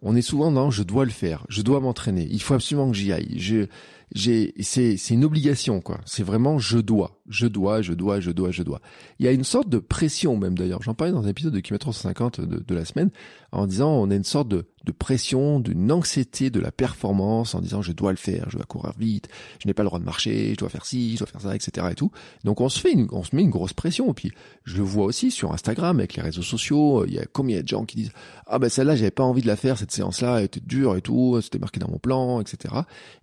On 0.00 0.14
est 0.14 0.22
souvent 0.22 0.52
dans 0.52 0.70
je 0.70 0.82
dois 0.82 1.04
le 1.04 1.10
faire, 1.10 1.44
je 1.48 1.62
dois 1.62 1.80
m'entraîner, 1.80 2.28
il 2.30 2.40
faut 2.40 2.54
absolument 2.54 2.90
que 2.90 2.96
j'y 2.96 3.12
aille. 3.12 3.38
Je, 3.38 3.66
j'ai, 4.14 4.54
c'est, 4.60 4.96
c'est 4.96 5.14
une 5.14 5.24
obligation, 5.24 5.80
quoi. 5.80 6.00
C'est 6.06 6.22
vraiment 6.22 6.58
je 6.58 6.78
dois, 6.78 7.20
je 7.28 7.46
dois, 7.46 7.82
je 7.82 7.92
dois, 7.92 8.20
je 8.20 8.30
dois, 8.30 8.52
je 8.52 8.62
dois. 8.62 8.80
Il 9.18 9.26
y 9.26 9.28
a 9.28 9.32
une 9.32 9.44
sorte 9.44 9.68
de 9.68 9.78
pression 9.78 10.36
même 10.36 10.56
d'ailleurs. 10.56 10.82
J'en 10.82 10.94
parlais 10.94 11.12
dans 11.12 11.24
un 11.24 11.28
épisode 11.28 11.52
de 11.52 11.60
Kilomètre 11.60 11.92
150 11.92 12.40
de, 12.40 12.62
de 12.62 12.74
la 12.74 12.84
semaine 12.84 13.10
en 13.50 13.66
disant 13.66 13.90
on 13.90 14.10
a 14.10 14.14
une 14.14 14.24
sorte 14.24 14.48
de, 14.48 14.66
de 14.84 14.92
pression, 14.92 15.60
d'une 15.60 15.90
anxiété 15.90 16.50
de 16.50 16.60
la 16.60 16.70
performance 16.70 17.54
en 17.54 17.60
disant 17.60 17.82
je 17.82 17.92
dois 17.92 18.10
le 18.10 18.16
faire, 18.16 18.50
je 18.50 18.56
dois 18.56 18.66
courir 18.66 18.92
vite, 18.98 19.28
je 19.60 19.66
n'ai 19.66 19.74
pas 19.74 19.82
le 19.82 19.88
droit 19.88 19.98
de 19.98 20.04
marcher, 20.04 20.50
je 20.52 20.56
dois 20.56 20.68
faire 20.68 20.84
ci, 20.84 21.14
je 21.14 21.18
dois 21.18 21.26
faire 21.26 21.40
ça, 21.40 21.54
etc. 21.54 21.86
et 21.90 21.94
tout. 21.94 22.10
Donc 22.44 22.60
on 22.60 22.68
se 22.68 22.78
fait, 22.78 22.92
une, 22.92 23.08
on 23.10 23.22
se 23.22 23.34
met 23.34 23.42
une 23.42 23.50
grosse 23.50 23.72
pression. 23.72 24.10
Et 24.10 24.14
puis 24.14 24.32
je 24.64 24.76
le 24.76 24.82
vois 24.82 25.06
aussi 25.06 25.30
sur 25.30 25.52
Instagram 25.52 25.98
avec 25.98 26.14
les 26.14 26.22
réseaux 26.22 26.42
sociaux. 26.42 27.04
Il 27.06 27.14
y 27.14 27.18
a 27.18 27.24
combien 27.32 27.62
de 27.62 27.68
gens 27.68 27.84
qui 27.84 27.96
disent 27.96 28.12
ah 28.46 28.58
ben 28.58 28.68
celle-là 28.68 28.96
j'avais 28.96 29.10
pas 29.10 29.24
envie 29.24 29.42
de 29.42 29.46
la 29.46 29.56
faire 29.56 29.78
cette 29.78 29.92
séance-là, 29.92 30.42
était 30.42 30.60
dure 30.60 30.96
et 30.96 31.00
tout, 31.00 31.40
c'était 31.40 31.58
marqué 31.58 31.80
dans 31.80 31.88
mon 31.88 31.98
plan, 31.98 32.40
etc. 32.40 32.74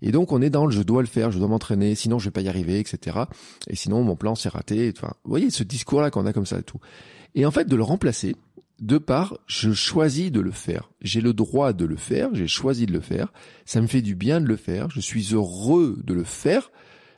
Et 0.01 0.11
donc 0.11 0.31
on 0.31 0.41
est 0.41 0.49
dans 0.49 0.65
le 0.65 0.73
je 0.81 0.83
dois 0.83 1.03
le 1.03 1.07
faire, 1.07 1.31
je 1.31 1.37
dois 1.37 1.47
m'entraîner, 1.47 1.93
sinon 1.93 2.17
je 2.17 2.25
vais 2.25 2.31
pas 2.31 2.41
y 2.41 2.49
arriver, 2.49 2.79
etc. 2.79 3.17
Et 3.67 3.75
sinon 3.75 4.03
mon 4.03 4.15
plan 4.15 4.33
s'est 4.33 4.49
raté. 4.49 4.91
Enfin, 4.97 5.13
vous 5.23 5.29
voyez 5.29 5.51
ce 5.51 5.63
discours-là 5.63 6.09
qu'on 6.09 6.25
a 6.25 6.33
comme 6.33 6.47
ça 6.47 6.57
et 6.57 6.63
tout. 6.63 6.79
Et 7.35 7.45
en 7.45 7.51
fait 7.51 7.67
de 7.67 7.75
le 7.75 7.83
remplacer 7.83 8.35
de 8.79 8.97
part, 8.97 9.37
je 9.45 9.73
choisis 9.73 10.31
de 10.31 10.39
le 10.39 10.49
faire. 10.49 10.89
J'ai 11.01 11.21
le 11.21 11.33
droit 11.33 11.71
de 11.71 11.85
le 11.85 11.97
faire, 11.97 12.33
j'ai 12.33 12.47
choisi 12.47 12.87
de 12.87 12.93
le 12.93 12.99
faire. 12.99 13.31
Ça 13.63 13.79
me 13.79 13.85
fait 13.85 14.01
du 14.01 14.15
bien 14.15 14.41
de 14.41 14.47
le 14.47 14.55
faire. 14.55 14.89
Je 14.89 14.99
suis 14.99 15.35
heureux 15.35 15.99
de 16.03 16.15
le 16.15 16.23
faire 16.23 16.71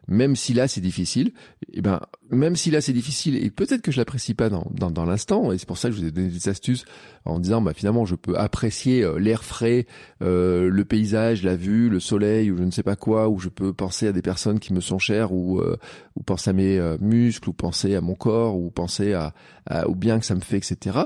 même 0.08 0.36
si 0.36 0.54
là 0.54 0.68
c'est 0.68 0.82
difficile, 0.82 1.32
et 1.72 1.78
eh 1.78 1.82
ben 1.82 2.02
même 2.30 2.56
si 2.56 2.72
là 2.72 2.82
c'est 2.82 2.94
difficile 2.94 3.36
et 3.38 3.50
peut-être 3.50 3.82
que 3.82 3.92
je 3.92 3.98
l'apprécie 3.98 4.34
pas 4.34 4.50
dans, 4.50 4.68
dans, 4.72 4.92
dans 4.92 5.06
l'instant 5.06 5.52
et 5.52 5.58
c'est 5.58 5.68
pour 5.68 5.78
ça 5.78 5.90
que 5.90 5.96
je 5.96 6.02
vous 6.02 6.08
ai 6.08 6.12
donné 6.12 6.30
des 6.30 6.50
astuces 6.50 6.86
en 7.26 7.40
disant 7.40 7.62
bah 7.62 7.74
finalement 7.74 8.06
je 8.06 8.16
peux 8.16 8.38
apprécier 8.38 9.04
euh, 9.04 9.18
l'air 9.18 9.44
frais, 9.44 9.86
euh, 10.22 10.70
le 10.70 10.86
paysage, 10.86 11.44
la 11.44 11.56
vue, 11.56 11.90
le 11.90 12.00
soleil 12.00 12.52
ou 12.52 12.58
je 12.58 12.64
ne 12.64 12.72
sais 12.72 12.84
pas 12.84 12.96
quoi 12.96 13.30
ou 13.30 13.40
je 13.40 13.50
peux 13.50 13.72
penser 13.74 14.08
à 14.08 14.12
des 14.12 14.22
personnes 14.22 14.60
qui 14.60 14.74
me 14.74 14.82
sont 14.82 15.00
chères 15.00 15.32
ou 15.32 15.60
euh, 15.60 15.78
ou 16.16 16.24
penser 16.24 16.50
à 16.50 16.54
mes 16.54 16.98
muscles 17.00 17.50
ou 17.50 17.54
penser 17.54 17.96
à 17.96 18.02
mon 18.02 18.16
corps 18.16 18.58
ou 18.58 18.70
penser 18.72 19.14
à, 19.14 19.34
à 19.66 19.88
au 19.88 19.96
bien 19.96 20.20
que 20.20 20.26
ça 20.26 20.36
me 20.36 20.42
fait 20.42 20.58
etc 20.58 21.00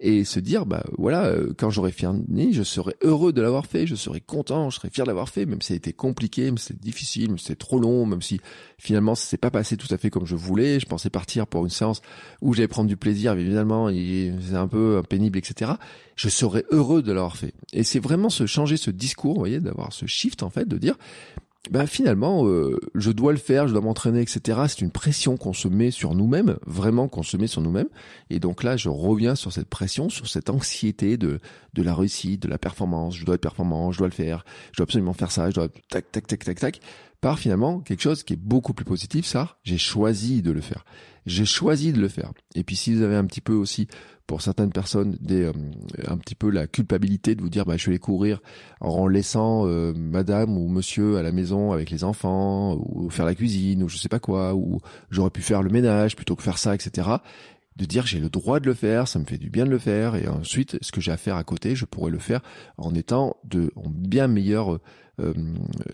et 0.00 0.24
se 0.24 0.40
dire 0.40 0.64
bah 0.64 0.82
voilà 0.96 1.26
euh, 1.26 1.52
quand 1.56 1.68
j'aurai 1.68 1.92
fini 1.92 2.52
je 2.52 2.62
serai 2.62 2.94
heureux 3.02 3.34
de 3.34 3.42
l'avoir 3.42 3.66
fait 3.66 3.86
je 3.86 3.94
serai 3.94 4.20
content 4.20 4.70
je 4.70 4.76
serai 4.76 4.88
fier 4.88 5.04
de 5.04 5.10
l'avoir 5.10 5.28
fait 5.28 5.44
même 5.44 5.60
si 5.60 5.68
ça 5.68 5.74
a 5.74 5.76
été 5.76 5.92
compliqué 5.92 6.44
même 6.44 6.56
si 6.56 6.68
c'était 6.68 6.80
difficile 6.80 7.28
même 7.28 7.38
si 7.38 7.44
c'était 7.46 7.58
trop 7.58 7.78
long 7.78 8.06
même 8.06 8.22
si 8.22 8.40
finalement 8.78 9.14
ça 9.14 9.26
s'est 9.26 9.36
pas 9.36 9.50
passé 9.50 9.76
tout 9.76 9.92
à 9.92 9.98
fait 9.98 10.08
comme 10.08 10.26
je 10.26 10.36
voulais. 10.36 10.80
Je 10.80 10.86
pensais 10.86 11.10
partir 11.10 11.46
pour 11.46 11.64
une 11.64 11.70
séance 11.70 12.00
où 12.40 12.54
j'allais 12.54 12.68
prendre 12.68 12.88
du 12.88 12.96
plaisir 12.96 13.34
évidemment 13.34 13.88
c'est 13.90 14.54
un 14.54 14.68
peu 14.68 15.02
pénible 15.08 15.38
etc 15.38 15.72
je 16.16 16.28
serai 16.28 16.64
heureux 16.70 17.02
de 17.02 17.12
l'avoir 17.12 17.36
fait. 17.36 17.54
Et 17.72 17.82
c'est 17.82 17.98
vraiment 17.98 18.30
se 18.30 18.46
changer 18.46 18.76
ce 18.76 18.90
discours 18.90 19.34
vous 19.34 19.40
voyez 19.40 19.60
d'avoir 19.60 19.92
ce 19.92 20.06
shift 20.06 20.42
en 20.42 20.50
fait 20.50 20.66
de 20.66 20.78
dire 20.78 20.96
ben 21.70 21.86
finalement, 21.86 22.46
euh, 22.46 22.80
je 22.96 23.12
dois 23.12 23.30
le 23.30 23.38
faire, 23.38 23.68
je 23.68 23.72
dois 23.72 23.80
m'entraîner, 23.80 24.20
etc. 24.20 24.58
C'est 24.66 24.80
une 24.80 24.90
pression 24.90 25.36
qu'on 25.36 25.52
se 25.52 25.68
met 25.68 25.92
sur 25.92 26.14
nous-mêmes, 26.14 26.56
vraiment 26.66 27.06
qu'on 27.06 27.22
se 27.22 27.36
met 27.36 27.46
sur 27.46 27.62
nous-mêmes. 27.62 27.88
Et 28.28 28.40
donc 28.40 28.64
là, 28.64 28.76
je 28.76 28.88
reviens 28.88 29.36
sur 29.36 29.52
cette 29.52 29.68
pression, 29.68 30.08
sur 30.08 30.28
cette 30.28 30.50
anxiété 30.50 31.16
de 31.16 31.38
de 31.74 31.82
la 31.82 31.94
réussite, 31.94 32.42
de 32.42 32.48
la 32.48 32.58
performance. 32.58 33.16
Je 33.16 33.24
dois 33.24 33.36
être 33.36 33.40
performant, 33.40 33.92
je 33.92 33.98
dois 33.98 34.08
le 34.08 34.12
faire, 34.12 34.44
je 34.72 34.78
dois 34.78 34.84
absolument 34.84 35.12
faire 35.12 35.30
ça, 35.30 35.48
je 35.50 35.54
dois 35.54 35.68
tac 35.88 36.10
tac 36.10 36.26
tac 36.26 36.44
tac 36.44 36.58
tac. 36.58 36.80
Par 37.20 37.38
finalement 37.38 37.80
quelque 37.80 38.02
chose 38.02 38.22
qui 38.22 38.32
est 38.32 38.40
beaucoup 38.40 38.72
plus 38.72 38.84
positif, 38.84 39.26
ça. 39.26 39.58
J'ai 39.62 39.78
choisi 39.78 40.42
de 40.42 40.52
le 40.52 40.60
faire. 40.60 40.84
J'ai 41.26 41.44
choisi 41.44 41.92
de 41.92 42.00
le 42.00 42.08
faire. 42.08 42.32
Et 42.54 42.64
puis 42.64 42.76
si 42.76 42.94
vous 42.94 43.02
avez 43.02 43.16
un 43.16 43.26
petit 43.26 43.42
peu 43.42 43.52
aussi 43.52 43.88
pour 44.26 44.42
certaines 44.42 44.70
personnes 44.70 45.18
des, 45.20 45.42
euh, 45.42 45.52
un 46.06 46.16
petit 46.16 46.36
peu 46.36 46.50
la 46.50 46.66
culpabilité 46.66 47.34
de 47.34 47.42
vous 47.42 47.48
dire 47.48 47.66
bah, 47.66 47.76
je 47.76 47.90
vais 47.90 47.98
courir 47.98 48.40
en 48.80 49.08
laissant 49.08 49.66
euh, 49.66 49.92
madame 49.92 50.56
ou 50.56 50.68
monsieur 50.68 51.18
à 51.18 51.22
la 51.22 51.32
maison 51.32 51.72
avec 51.72 51.90
les 51.90 52.04
enfants 52.04 52.76
ou 52.76 53.10
faire 53.10 53.26
la 53.26 53.34
cuisine 53.34 53.82
ou 53.82 53.88
je 53.88 53.96
sais 53.96 54.08
pas 54.08 54.20
quoi 54.20 54.54
ou 54.54 54.78
j'aurais 55.10 55.30
pu 55.30 55.42
faire 55.42 55.64
le 55.64 55.70
ménage 55.70 56.14
plutôt 56.14 56.36
que 56.36 56.44
faire 56.44 56.58
ça 56.58 56.76
etc 56.76 57.16
de 57.80 57.86
dire 57.86 58.06
j'ai 58.06 58.20
le 58.20 58.28
droit 58.28 58.60
de 58.60 58.66
le 58.66 58.74
faire, 58.74 59.08
ça 59.08 59.18
me 59.18 59.24
fait 59.24 59.38
du 59.38 59.48
bien 59.48 59.64
de 59.64 59.70
le 59.70 59.78
faire, 59.78 60.14
et 60.14 60.28
ensuite 60.28 60.78
ce 60.82 60.92
que 60.92 61.00
j'ai 61.00 61.12
à 61.12 61.16
faire 61.16 61.36
à 61.36 61.44
côté, 61.44 61.74
je 61.74 61.86
pourrais 61.86 62.10
le 62.10 62.18
faire 62.18 62.40
en 62.76 62.94
étant 62.94 63.36
de 63.44 63.72
en 63.74 63.88
bien 63.88 64.28
meilleur 64.28 64.74
euh, 64.74 64.80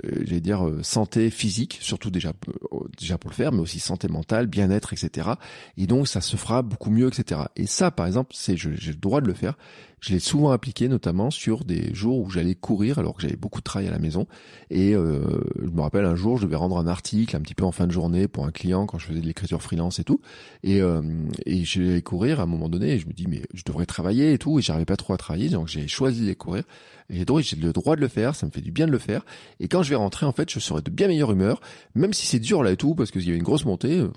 j'allais 0.04 0.40
dire 0.40 0.66
euh, 0.66 0.82
santé 0.82 1.30
physique, 1.30 1.78
surtout 1.80 2.10
déjà 2.10 2.32
euh, 2.48 2.78
déjà 2.98 3.18
pour 3.18 3.30
le 3.30 3.34
faire, 3.34 3.52
mais 3.52 3.60
aussi 3.60 3.80
santé 3.80 4.08
mentale, 4.08 4.46
bien-être, 4.46 4.92
etc. 4.92 5.30
Et 5.76 5.86
donc 5.86 6.08
ça 6.08 6.20
se 6.20 6.36
fera 6.36 6.62
beaucoup 6.62 6.90
mieux, 6.90 7.08
etc. 7.08 7.42
Et 7.56 7.66
ça, 7.66 7.90
par 7.90 8.06
exemple, 8.06 8.32
c'est 8.34 8.56
j'ai 8.56 8.70
le 8.70 8.94
droit 8.94 9.20
de 9.20 9.26
le 9.26 9.34
faire. 9.34 9.56
Je 10.00 10.12
l'ai 10.12 10.18
souvent 10.20 10.50
appliqué, 10.50 10.88
notamment 10.88 11.30
sur 11.30 11.64
des 11.64 11.94
jours 11.94 12.20
où 12.20 12.30
j'allais 12.30 12.54
courir 12.54 12.98
alors 12.98 13.14
que 13.14 13.22
j'avais 13.22 13.36
beaucoup 13.36 13.60
de 13.60 13.64
travail 13.64 13.88
à 13.88 13.90
la 13.90 13.98
maison. 13.98 14.26
Et 14.70 14.94
euh, 14.94 15.20
je 15.60 15.70
me 15.70 15.80
rappelle 15.80 16.04
un 16.04 16.14
jour, 16.14 16.36
je 16.36 16.44
devais 16.44 16.56
rendre 16.56 16.76
un 16.76 16.86
article 16.86 17.34
un 17.34 17.40
petit 17.40 17.54
peu 17.54 17.64
en 17.64 17.72
fin 17.72 17.86
de 17.86 17.92
journée 17.92 18.28
pour 18.28 18.44
un 18.44 18.50
client 18.50 18.84
quand 18.84 18.98
je 18.98 19.06
faisais 19.06 19.20
de 19.20 19.26
l'écriture 19.26 19.62
freelance 19.62 19.98
et 19.98 20.04
tout. 20.04 20.20
Et, 20.62 20.82
euh, 20.82 21.02
et 21.46 21.64
j'allais 21.64 22.02
courir 22.02 22.40
à 22.40 22.42
un 22.42 22.46
moment 22.46 22.68
donné 22.68 22.92
et 22.92 22.98
je 22.98 23.06
me 23.06 23.12
dis 23.12 23.26
mais 23.26 23.42
je 23.54 23.62
devrais 23.64 23.86
travailler 23.86 24.34
et 24.34 24.38
tout. 24.38 24.58
Et 24.58 24.62
j'arrivais 24.62 24.84
pas 24.84 24.96
trop 24.96 25.14
à 25.14 25.16
travailler, 25.16 25.48
donc 25.48 25.66
j'ai 25.68 25.88
choisi 25.88 26.26
de 26.26 26.34
courir. 26.34 26.64
Et 27.08 27.24
donc 27.24 27.40
j'ai 27.40 27.56
le 27.56 27.72
droit 27.72 27.96
de 27.96 28.00
le 28.02 28.08
faire, 28.08 28.34
ça 28.34 28.46
me 28.46 28.50
fait 28.50 28.60
du 28.60 28.72
bien 28.72 28.86
de 28.86 28.92
le 28.92 28.98
faire. 28.98 29.15
Et 29.60 29.68
quand 29.68 29.82
je 29.82 29.90
vais 29.90 29.96
rentrer, 29.96 30.26
en 30.26 30.32
fait, 30.32 30.50
je 30.50 30.58
serai 30.58 30.82
de 30.82 30.90
bien 30.90 31.08
meilleure 31.08 31.32
humeur, 31.32 31.60
même 31.94 32.12
si 32.12 32.26
c'est 32.26 32.38
dur 32.38 32.62
là 32.62 32.72
et 32.72 32.76
tout, 32.76 32.94
parce 32.94 33.10
qu'il 33.10 33.28
y 33.28 33.32
a 33.32 33.34
une 33.34 33.42
grosse 33.42 33.64
montée. 33.64 33.98
Euh, 34.00 34.08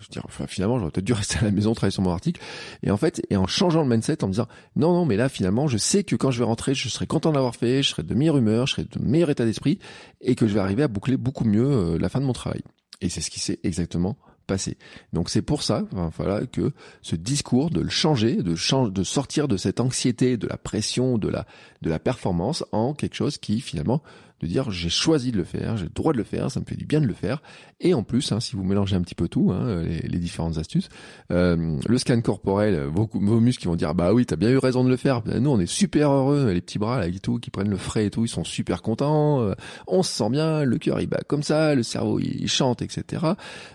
je 0.00 0.08
dire, 0.08 0.22
enfin, 0.24 0.46
finalement, 0.46 0.78
j'aurais 0.78 0.90
peut-être 0.90 1.04
dû 1.04 1.12
rester 1.14 1.38
à 1.38 1.42
la 1.42 1.50
maison, 1.50 1.74
travailler 1.74 1.92
sur 1.92 2.02
mon 2.02 2.12
article. 2.12 2.40
Et 2.82 2.90
en 2.90 2.96
fait, 2.96 3.22
et 3.30 3.36
en 3.36 3.46
changeant 3.46 3.82
le 3.82 3.88
mindset, 3.88 4.22
en 4.24 4.28
me 4.28 4.32
disant, 4.32 4.48
non, 4.76 4.92
non, 4.92 5.04
mais 5.04 5.16
là, 5.16 5.28
finalement, 5.28 5.68
je 5.68 5.78
sais 5.78 6.04
que 6.04 6.16
quand 6.16 6.30
je 6.30 6.38
vais 6.38 6.44
rentrer, 6.44 6.74
je 6.74 6.88
serai 6.88 7.06
content 7.06 7.32
d'avoir 7.32 7.56
fait, 7.56 7.82
je 7.82 7.90
serai 7.90 8.02
de 8.02 8.14
meilleure 8.14 8.36
humeur, 8.36 8.66
je 8.66 8.72
serai 8.72 8.84
de 8.84 8.98
meilleur 9.00 9.30
état 9.30 9.44
d'esprit, 9.44 9.78
et 10.20 10.34
que 10.34 10.46
je 10.46 10.54
vais 10.54 10.60
arriver 10.60 10.82
à 10.82 10.88
boucler 10.88 11.16
beaucoup 11.16 11.44
mieux 11.44 11.66
euh, 11.66 11.98
la 11.98 12.08
fin 12.08 12.20
de 12.20 12.26
mon 12.26 12.32
travail. 12.32 12.62
Et 13.00 13.08
c'est 13.08 13.20
ce 13.20 13.30
qui 13.30 13.40
s'est 13.40 13.60
exactement 13.64 14.16
passé. 14.46 14.76
Donc 15.12 15.30
c'est 15.30 15.42
pour 15.42 15.62
ça, 15.62 15.84
voilà, 16.16 16.46
que 16.46 16.72
ce 17.02 17.16
discours 17.16 17.70
de 17.70 17.80
le 17.80 17.88
changer, 17.88 18.36
de 18.36 18.54
de 18.88 19.02
sortir 19.02 19.48
de 19.48 19.56
cette 19.56 19.80
anxiété, 19.80 20.36
de 20.36 20.46
la 20.46 20.56
pression, 20.56 21.18
de 21.18 21.28
la 21.28 21.46
de 21.82 21.90
la 21.90 21.98
performance 21.98 22.64
en 22.72 22.94
quelque 22.94 23.14
chose 23.14 23.38
qui 23.38 23.60
finalement 23.60 24.02
dire 24.46 24.70
j'ai 24.70 24.88
choisi 24.88 25.32
de 25.32 25.38
le 25.38 25.44
faire, 25.44 25.76
j'ai 25.76 25.84
le 25.84 25.90
droit 25.90 26.12
de 26.12 26.18
le 26.18 26.24
faire, 26.24 26.50
ça 26.50 26.60
me 26.60 26.64
fait 26.64 26.76
du 26.76 26.86
bien 26.86 27.00
de 27.00 27.06
le 27.06 27.14
faire. 27.14 27.42
Et 27.80 27.92
en 27.92 28.02
plus, 28.02 28.32
hein, 28.32 28.40
si 28.40 28.56
vous 28.56 28.64
mélangez 28.64 28.96
un 28.96 29.02
petit 29.02 29.14
peu 29.14 29.28
tout, 29.28 29.52
hein, 29.52 29.82
les, 29.82 30.18
différentes 30.18 30.58
astuces, 30.58 30.88
euh, 31.32 31.78
le 31.86 31.98
scan 31.98 32.20
corporel, 32.20 32.86
vos, 32.86 33.08
vos 33.12 33.40
muscles 33.40 33.62
qui 33.62 33.68
vont 33.68 33.76
dire 33.76 33.94
bah 33.94 34.12
oui, 34.12 34.24
t'as 34.26 34.36
bien 34.36 34.50
eu 34.50 34.58
raison 34.58 34.84
de 34.84 34.88
le 34.88 34.96
faire. 34.96 35.22
Nous, 35.26 35.50
on 35.50 35.58
est 35.58 35.66
super 35.66 36.10
heureux, 36.10 36.50
les 36.52 36.60
petits 36.60 36.78
bras 36.78 36.98
là 36.98 37.08
et 37.08 37.18
tout, 37.18 37.38
qui 37.38 37.50
prennent 37.50 37.68
le 37.68 37.76
frais 37.76 38.06
et 38.06 38.10
tout, 38.10 38.24
ils 38.24 38.28
sont 38.28 38.44
super 38.44 38.80
contents. 38.80 39.42
Euh, 39.42 39.54
on 39.86 40.02
se 40.02 40.12
sent 40.12 40.30
bien, 40.30 40.64
le 40.64 40.78
cœur 40.78 41.00
il 41.00 41.08
bat 41.08 41.20
comme 41.26 41.42
ça, 41.42 41.74
le 41.74 41.82
cerveau 41.82 42.20
il, 42.20 42.48
chante, 42.48 42.80
etc. 42.82 43.22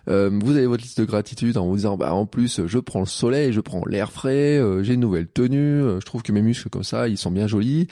Euh, 0.08 0.30
vous 0.42 0.56
avez 0.56 0.66
votre 0.66 0.84
liste 0.84 1.00
de 1.00 1.06
gratitude 1.06 1.58
en 1.58 1.68
vous 1.68 1.76
disant 1.76 1.98
bah 1.98 2.14
en 2.14 2.26
plus 2.26 2.62
je 2.66 2.80
prends 2.80 3.02
le 3.02 3.06
soleil, 3.06 3.54
je 3.54 3.62
prends 3.62 3.84
l'air 3.86 4.12
frais, 4.12 4.62
j'ai 4.82 4.94
une 4.94 5.02
nouvelle 5.02 5.28
tenue, 5.28 5.82
je 6.00 6.06
trouve 6.06 6.24
que 6.24 6.32
mes 6.32 6.42
muscles 6.42 6.70
comme 6.70 6.84
ça 6.84 7.08
ils 7.08 7.18
sont 7.18 7.32
bien 7.32 7.48
jolis. 7.48 7.88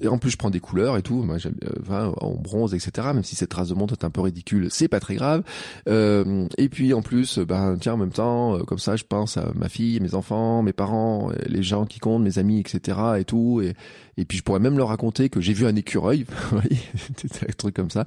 Et 0.00 0.08
en 0.08 0.18
plus, 0.18 0.30
je 0.30 0.36
prends 0.36 0.50
des 0.50 0.60
couleurs 0.60 0.96
et 0.96 1.02
tout. 1.02 1.24
Euh, 1.24 2.12
en 2.20 2.34
bronze, 2.34 2.74
etc. 2.74 3.08
Même 3.14 3.22
si 3.22 3.36
cette 3.36 3.50
trace 3.50 3.68
de 3.68 3.74
montre 3.74 3.94
est 3.94 4.04
un 4.04 4.10
peu 4.10 4.20
ridicule, 4.20 4.66
c'est 4.70 4.88
pas 4.88 5.00
très 5.00 5.14
grave. 5.14 5.42
Euh, 5.88 6.46
et 6.58 6.68
puis, 6.68 6.92
en 6.94 7.02
plus, 7.02 7.38
ben, 7.38 7.76
tiens, 7.80 7.94
en 7.94 7.96
même 7.96 8.12
temps, 8.12 8.56
euh, 8.56 8.62
comme 8.62 8.78
ça, 8.78 8.96
je 8.96 9.04
pense 9.04 9.36
à 9.36 9.52
ma 9.54 9.68
fille, 9.68 10.00
mes 10.00 10.14
enfants, 10.14 10.62
mes 10.62 10.72
parents, 10.72 11.30
les 11.46 11.62
gens 11.62 11.86
qui 11.86 12.00
comptent, 12.00 12.22
mes 12.22 12.38
amis, 12.38 12.58
etc. 12.58 12.98
Et 13.18 13.24
tout. 13.24 13.62
Et, 14.16 14.24
puis, 14.24 14.38
je 14.38 14.42
pourrais 14.42 14.60
même 14.60 14.76
leur 14.76 14.88
raconter 14.88 15.28
que 15.28 15.40
j'ai 15.40 15.52
vu 15.52 15.66
un 15.66 15.76
écureuil. 15.76 16.26
un 16.52 17.52
truc 17.56 17.74
comme 17.74 17.90
ça. 17.90 18.04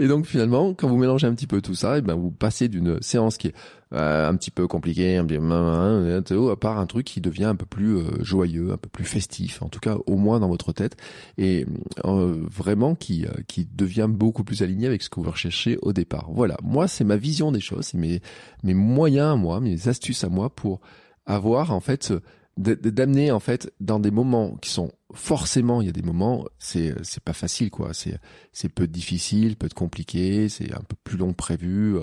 Et 0.00 0.08
donc, 0.08 0.26
finalement, 0.26 0.74
quand 0.74 0.88
vous 0.88 0.98
mélangez 0.98 1.26
un 1.26 1.34
petit 1.34 1.46
peu 1.46 1.60
tout 1.60 1.74
ça, 1.74 1.98
et 1.98 2.02
ben, 2.02 2.14
vous 2.14 2.30
passez 2.30 2.68
d'une 2.68 3.00
séance 3.00 3.38
qui 3.38 3.48
est 3.48 3.54
euh, 3.94 4.28
un 4.28 4.36
petit 4.36 4.50
peu 4.50 4.66
compliqué, 4.66 5.16
un 5.16 5.24
peu, 5.24 6.50
à 6.50 6.56
part 6.56 6.78
un 6.78 6.86
truc 6.86 7.06
qui 7.06 7.22
devient 7.22 7.44
un 7.44 7.56
peu 7.56 7.64
plus 7.64 7.96
euh, 7.96 8.22
joyeux, 8.22 8.70
un 8.72 8.76
peu 8.76 8.90
plus 8.90 9.04
festif, 9.04 9.62
en 9.62 9.68
tout 9.70 9.80
cas 9.80 9.96
au 10.06 10.16
moins 10.16 10.40
dans 10.40 10.48
votre 10.48 10.72
tête, 10.72 10.96
et 11.38 11.64
euh, 12.04 12.38
vraiment 12.50 12.94
qui 12.94 13.24
qui 13.46 13.64
devient 13.64 14.08
beaucoup 14.10 14.44
plus 14.44 14.62
aligné 14.62 14.86
avec 14.86 15.02
ce 15.02 15.08
que 15.08 15.20
vous 15.20 15.30
recherchez 15.30 15.78
au 15.80 15.94
départ. 15.94 16.30
Voilà, 16.32 16.58
moi 16.62 16.86
c'est 16.86 17.04
ma 17.04 17.16
vision 17.16 17.50
des 17.50 17.60
choses, 17.60 17.86
c'est 17.86 17.98
mes 17.98 18.20
mes 18.62 18.74
moyens 18.74 19.32
à 19.32 19.36
moi, 19.36 19.58
mes 19.60 19.88
astuces 19.88 20.22
à 20.22 20.28
moi 20.28 20.50
pour 20.50 20.80
avoir 21.24 21.72
en 21.72 21.80
fait 21.80 22.12
d'amener 22.58 23.30
en 23.30 23.40
fait 23.40 23.72
dans 23.80 24.00
des 24.00 24.10
moments 24.10 24.56
qui 24.56 24.70
sont 24.70 24.90
forcément 25.14 25.80
il 25.80 25.86
y 25.86 25.88
a 25.88 25.92
des 25.92 26.02
moments 26.02 26.44
c'est 26.58 26.92
c'est 27.04 27.22
pas 27.22 27.32
facile 27.32 27.70
quoi 27.70 27.94
c'est 27.94 28.18
c'est 28.52 28.68
peu 28.68 28.88
difficile 28.88 29.54
être 29.60 29.74
compliqué 29.74 30.48
c'est 30.48 30.74
un 30.74 30.80
peu 30.80 30.96
plus 31.04 31.16
long 31.16 31.30
que 31.30 31.36
prévu 31.36 31.98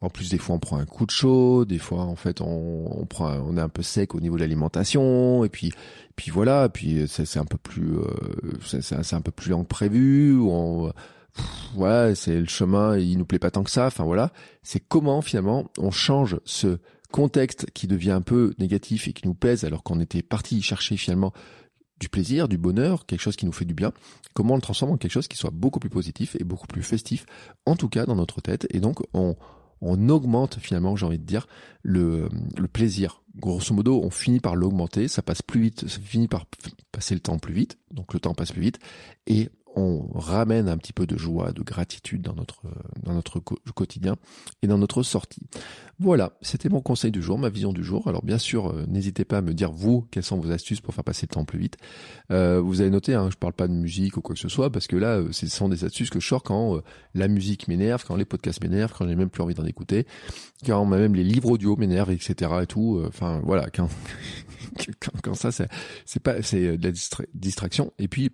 en 0.00 0.10
plus, 0.10 0.30
des 0.30 0.38
fois, 0.38 0.56
on 0.56 0.58
prend 0.58 0.78
un 0.78 0.84
coup 0.84 1.06
de 1.06 1.10
chaud, 1.10 1.64
des 1.64 1.78
fois, 1.78 2.02
en 2.02 2.16
fait, 2.16 2.40
on, 2.40 3.00
on 3.00 3.06
prend, 3.06 3.32
on 3.32 3.56
est 3.56 3.60
un 3.60 3.68
peu 3.68 3.82
sec 3.82 4.14
au 4.14 4.20
niveau 4.20 4.36
de 4.36 4.40
l'alimentation, 4.40 5.44
et 5.44 5.48
puis, 5.48 5.72
puis 6.16 6.30
voilà, 6.30 6.68
puis 6.68 7.06
c'est 7.08 7.38
un 7.38 7.44
peu 7.44 7.58
plus, 7.58 7.96
euh, 7.96 8.52
c'est 8.62 9.14
un 9.14 9.20
peu 9.20 9.30
plus 9.32 9.50
lent 9.50 9.62
que 9.62 9.68
prévu. 9.68 10.38
On, 10.40 10.92
voilà, 11.74 12.14
c'est 12.14 12.38
le 12.38 12.46
chemin, 12.46 12.96
il 12.96 13.18
nous 13.18 13.24
plaît 13.24 13.38
pas 13.38 13.50
tant 13.50 13.62
que 13.62 13.70
ça. 13.70 13.86
Enfin 13.86 14.04
voilà, 14.04 14.32
c'est 14.62 14.80
comment 14.80 15.20
finalement 15.22 15.70
on 15.78 15.90
change 15.90 16.38
ce 16.44 16.78
contexte 17.10 17.66
qui 17.72 17.86
devient 17.86 18.12
un 18.12 18.22
peu 18.22 18.54
négatif 18.58 19.08
et 19.08 19.12
qui 19.12 19.26
nous 19.26 19.34
pèse 19.34 19.64
alors 19.64 19.82
qu'on 19.82 20.00
était 20.00 20.22
parti 20.22 20.62
chercher 20.62 20.96
finalement 20.96 21.32
du 21.98 22.08
plaisir, 22.08 22.48
du 22.48 22.58
bonheur, 22.58 23.06
quelque 23.06 23.20
chose 23.20 23.36
qui 23.36 23.46
nous 23.46 23.52
fait 23.52 23.64
du 23.64 23.74
bien, 23.74 23.92
comment 24.34 24.54
on 24.54 24.56
le 24.56 24.62
transforme 24.62 24.92
en 24.92 24.96
quelque 24.96 25.12
chose 25.12 25.28
qui 25.28 25.38
soit 25.38 25.50
beaucoup 25.50 25.80
plus 25.80 25.88
positif 25.88 26.36
et 26.38 26.44
beaucoup 26.44 26.66
plus 26.66 26.82
festif, 26.82 27.24
en 27.64 27.76
tout 27.76 27.88
cas 27.88 28.04
dans 28.04 28.16
notre 28.16 28.40
tête. 28.40 28.66
Et 28.70 28.80
donc 28.80 29.00
on, 29.14 29.36
on 29.80 30.08
augmente 30.08 30.58
finalement, 30.60 30.96
j'ai 30.96 31.06
envie 31.06 31.18
de 31.18 31.24
dire, 31.24 31.46
le, 31.82 32.28
le 32.56 32.68
plaisir. 32.68 33.22
Grosso 33.36 33.74
modo, 33.74 34.00
on 34.02 34.10
finit 34.10 34.40
par 34.40 34.56
l'augmenter, 34.56 35.08
ça 35.08 35.22
passe 35.22 35.42
plus 35.42 35.60
vite, 35.60 35.88
ça 35.88 36.00
finit 36.00 36.28
par 36.28 36.46
passer 36.90 37.14
le 37.14 37.20
temps 37.20 37.38
plus 37.38 37.52
vite, 37.52 37.78
donc 37.90 38.14
le 38.14 38.20
temps 38.20 38.32
passe 38.32 38.52
plus 38.52 38.62
vite, 38.62 38.78
et 39.26 39.50
on 39.76 40.08
ramène 40.14 40.68
un 40.68 40.78
petit 40.78 40.94
peu 40.94 41.06
de 41.06 41.18
joie, 41.18 41.52
de 41.52 41.62
gratitude 41.62 42.22
dans 42.22 42.34
notre, 42.34 42.62
dans 43.02 43.12
notre 43.12 43.40
quotidien 43.40 44.16
et 44.62 44.66
dans 44.66 44.78
notre 44.78 45.02
sortie. 45.02 45.42
Voilà, 45.98 46.32
c'était 46.40 46.70
mon 46.70 46.80
conseil 46.80 47.10
du 47.10 47.22
jour, 47.22 47.38
ma 47.38 47.50
vision 47.50 47.72
du 47.72 47.84
jour. 47.84 48.08
Alors 48.08 48.24
bien 48.24 48.38
sûr, 48.38 48.68
euh, 48.68 48.84
n'hésitez 48.88 49.24
pas 49.24 49.38
à 49.38 49.40
me 49.42 49.52
dire 49.52 49.72
vous 49.72 50.06
quelles 50.10 50.22
sont 50.22 50.38
vos 50.38 50.50
astuces 50.50 50.80
pour 50.80 50.94
faire 50.94 51.04
passer 51.04 51.26
le 51.28 51.34
temps 51.34 51.44
plus 51.44 51.58
vite. 51.58 51.76
Euh, 52.30 52.60
vous 52.60 52.80
avez 52.80 52.90
noté, 52.90 53.14
hein, 53.14 53.28
je 53.30 53.36
parle 53.36 53.52
pas 53.52 53.68
de 53.68 53.74
musique 53.74 54.16
ou 54.16 54.22
quoi 54.22 54.34
que 54.34 54.40
ce 54.40 54.48
soit 54.48 54.70
parce 54.70 54.86
que 54.86 54.96
là, 54.96 55.18
euh, 55.18 55.28
ce 55.32 55.46
sont 55.46 55.68
des 55.68 55.84
astuces 55.84 56.10
que 56.10 56.20
je 56.20 56.26
sors 56.26 56.42
quand 56.42 56.80
la 57.14 57.28
musique 57.28 57.68
m'énerve, 57.68 58.04
quand 58.06 58.16
les 58.16 58.24
podcasts 58.24 58.62
m'énervent, 58.62 58.94
quand 58.96 59.06
j'ai 59.06 59.14
même 59.14 59.30
plus 59.30 59.42
envie 59.42 59.54
d'en 59.54 59.64
écouter, 59.64 60.06
quand 60.64 60.84
même 60.86 61.14
les 61.14 61.24
livres 61.24 61.50
audio 61.50 61.76
m'énervent, 61.76 62.10
etc. 62.10 62.50
et 62.62 62.66
tout. 62.66 63.02
Enfin 63.06 63.40
voilà, 63.44 63.68
quand 63.70 63.88
quand, 65.22 65.34
ça 65.34 65.50
c'est 65.52 66.22
pas 66.22 66.42
c'est 66.42 66.78
de 66.78 66.88
la 66.88 66.92
distraction. 67.34 67.92
Et 67.98 68.08
puis 68.08 68.30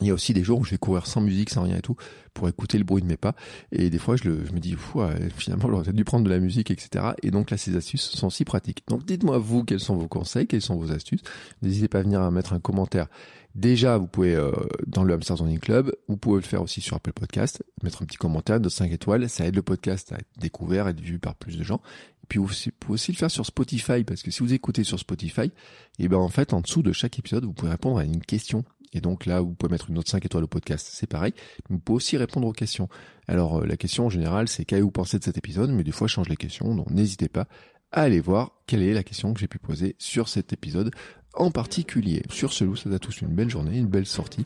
il 0.00 0.06
y 0.06 0.10
a 0.10 0.14
aussi 0.14 0.32
des 0.32 0.44
jours 0.44 0.60
où 0.60 0.64
je 0.64 0.70
vais 0.70 0.78
courir 0.78 1.06
sans 1.06 1.20
musique, 1.20 1.50
sans 1.50 1.62
rien 1.62 1.76
et 1.76 1.82
tout, 1.82 1.96
pour 2.34 2.48
écouter 2.48 2.78
le 2.78 2.84
bruit 2.84 3.02
de 3.02 3.06
mes 3.06 3.16
pas. 3.16 3.34
Et 3.72 3.90
des 3.90 3.98
fois, 3.98 4.16
je, 4.16 4.28
le, 4.28 4.44
je 4.44 4.52
me 4.52 4.60
dis, 4.60 4.76
finalement, 5.36 5.68
j'aurais 5.68 5.92
dû 5.92 6.04
prendre 6.04 6.24
de 6.24 6.30
la 6.30 6.38
musique, 6.38 6.70
etc. 6.70 7.12
Et 7.22 7.30
donc 7.30 7.50
là, 7.50 7.56
ces 7.56 7.76
astuces 7.76 8.10
sont 8.10 8.30
si 8.30 8.44
pratiques. 8.44 8.84
Donc 8.88 9.04
dites-moi, 9.04 9.38
vous, 9.38 9.64
quels 9.64 9.80
sont 9.80 9.96
vos 9.96 10.08
conseils, 10.08 10.46
quelles 10.46 10.62
sont 10.62 10.76
vos 10.76 10.92
astuces. 10.92 11.22
N'hésitez 11.62 11.88
pas 11.88 11.98
à 11.98 12.02
venir 12.02 12.30
mettre 12.30 12.52
un 12.52 12.60
commentaire. 12.60 13.08
Déjà, 13.54 13.98
vous 13.98 14.06
pouvez, 14.06 14.36
euh, 14.36 14.52
dans 14.86 15.02
le 15.02 15.14
Hamster 15.14 15.38
Zoning 15.38 15.58
Club, 15.58 15.92
vous 16.06 16.16
pouvez 16.16 16.36
le 16.36 16.42
faire 16.42 16.62
aussi 16.62 16.80
sur 16.80 16.96
Apple 16.96 17.12
Podcast, 17.12 17.64
mettre 17.82 18.02
un 18.02 18.06
petit 18.06 18.16
commentaire 18.16 18.60
de 18.60 18.68
5 18.68 18.92
étoiles. 18.92 19.28
Ça 19.28 19.46
aide 19.46 19.56
le 19.56 19.62
podcast 19.62 20.12
à 20.12 20.16
être 20.16 20.28
découvert, 20.38 20.86
à 20.86 20.90
être 20.90 21.00
vu 21.00 21.18
par 21.18 21.34
plus 21.34 21.58
de 21.58 21.64
gens. 21.64 21.80
Et 22.22 22.26
puis, 22.28 22.38
vous 22.38 22.46
pouvez 22.78 22.94
aussi 22.94 23.10
le 23.10 23.16
faire 23.16 23.32
sur 23.32 23.44
Spotify, 23.44 24.04
parce 24.04 24.22
que 24.22 24.30
si 24.30 24.40
vous 24.40 24.52
écoutez 24.52 24.84
sur 24.84 25.00
Spotify, 25.00 25.40
et 25.40 25.52
eh 25.98 26.08
ben, 26.08 26.18
en 26.18 26.28
fait, 26.28 26.52
en 26.52 26.60
dessous 26.60 26.82
de 26.82 26.92
chaque 26.92 27.18
épisode, 27.18 27.44
vous 27.44 27.52
pouvez 27.52 27.72
répondre 27.72 27.98
à 27.98 28.04
une 28.04 28.20
question 28.20 28.64
et 28.92 29.00
donc 29.00 29.26
là, 29.26 29.40
vous 29.40 29.54
pouvez 29.54 29.70
mettre 29.70 29.88
une 29.88 29.96
note 29.96 30.08
5 30.08 30.24
étoiles 30.24 30.44
au 30.44 30.48
podcast, 30.48 30.88
c'est 30.90 31.06
pareil. 31.06 31.34
Vous 31.68 31.78
pouvez 31.78 31.96
aussi 31.96 32.16
répondre 32.16 32.46
aux 32.46 32.52
questions. 32.52 32.88
Alors 33.26 33.58
euh, 33.58 33.66
la 33.66 33.76
question 33.76 34.06
en 34.06 34.10
général, 34.10 34.48
c'est 34.48 34.64
qu'avez-vous 34.64 34.90
pensé 34.90 35.18
de 35.18 35.24
cet 35.24 35.36
épisode? 35.36 35.70
Mais 35.70 35.84
des 35.84 35.92
fois, 35.92 36.06
je 36.06 36.14
change 36.14 36.28
les 36.28 36.36
questions, 36.36 36.74
donc 36.74 36.90
n'hésitez 36.90 37.28
pas 37.28 37.46
à 37.90 38.02
aller 38.02 38.20
voir 38.20 38.52
quelle 38.66 38.82
est 38.82 38.92
la 38.92 39.02
question 39.02 39.32
que 39.32 39.40
j'ai 39.40 39.48
pu 39.48 39.58
poser 39.58 39.96
sur 39.98 40.28
cet 40.28 40.52
épisode 40.52 40.90
en 41.34 41.50
particulier. 41.50 42.22
Sur 42.30 42.52
ce, 42.52 42.74
ça 42.74 42.90
a 42.90 42.98
tous 42.98 43.20
une 43.20 43.28
belle 43.28 43.48
journée, 43.48 43.78
une 43.78 43.86
belle 43.86 44.06
sortie. 44.06 44.44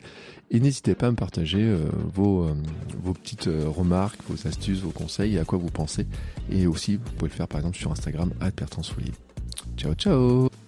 Et 0.50 0.60
n'hésitez 0.60 0.94
pas 0.94 1.06
à 1.06 1.10
me 1.10 1.16
partager 1.16 1.62
euh, 1.62 1.88
vos, 2.12 2.44
euh, 2.44 2.54
vos 3.02 3.14
petites 3.14 3.48
remarques, 3.48 4.20
vos 4.28 4.46
astuces, 4.46 4.80
vos 4.80 4.90
conseils 4.90 5.38
à 5.38 5.44
quoi 5.44 5.58
vous 5.58 5.70
pensez. 5.70 6.06
Et 6.50 6.66
aussi, 6.66 6.96
vous 6.96 7.10
pouvez 7.16 7.30
le 7.30 7.36
faire 7.36 7.48
par 7.48 7.60
exemple 7.60 7.78
sur 7.78 7.90
Instagram, 7.90 8.32
à 8.40 8.50
Ciao, 9.76 9.94
ciao 9.94 10.61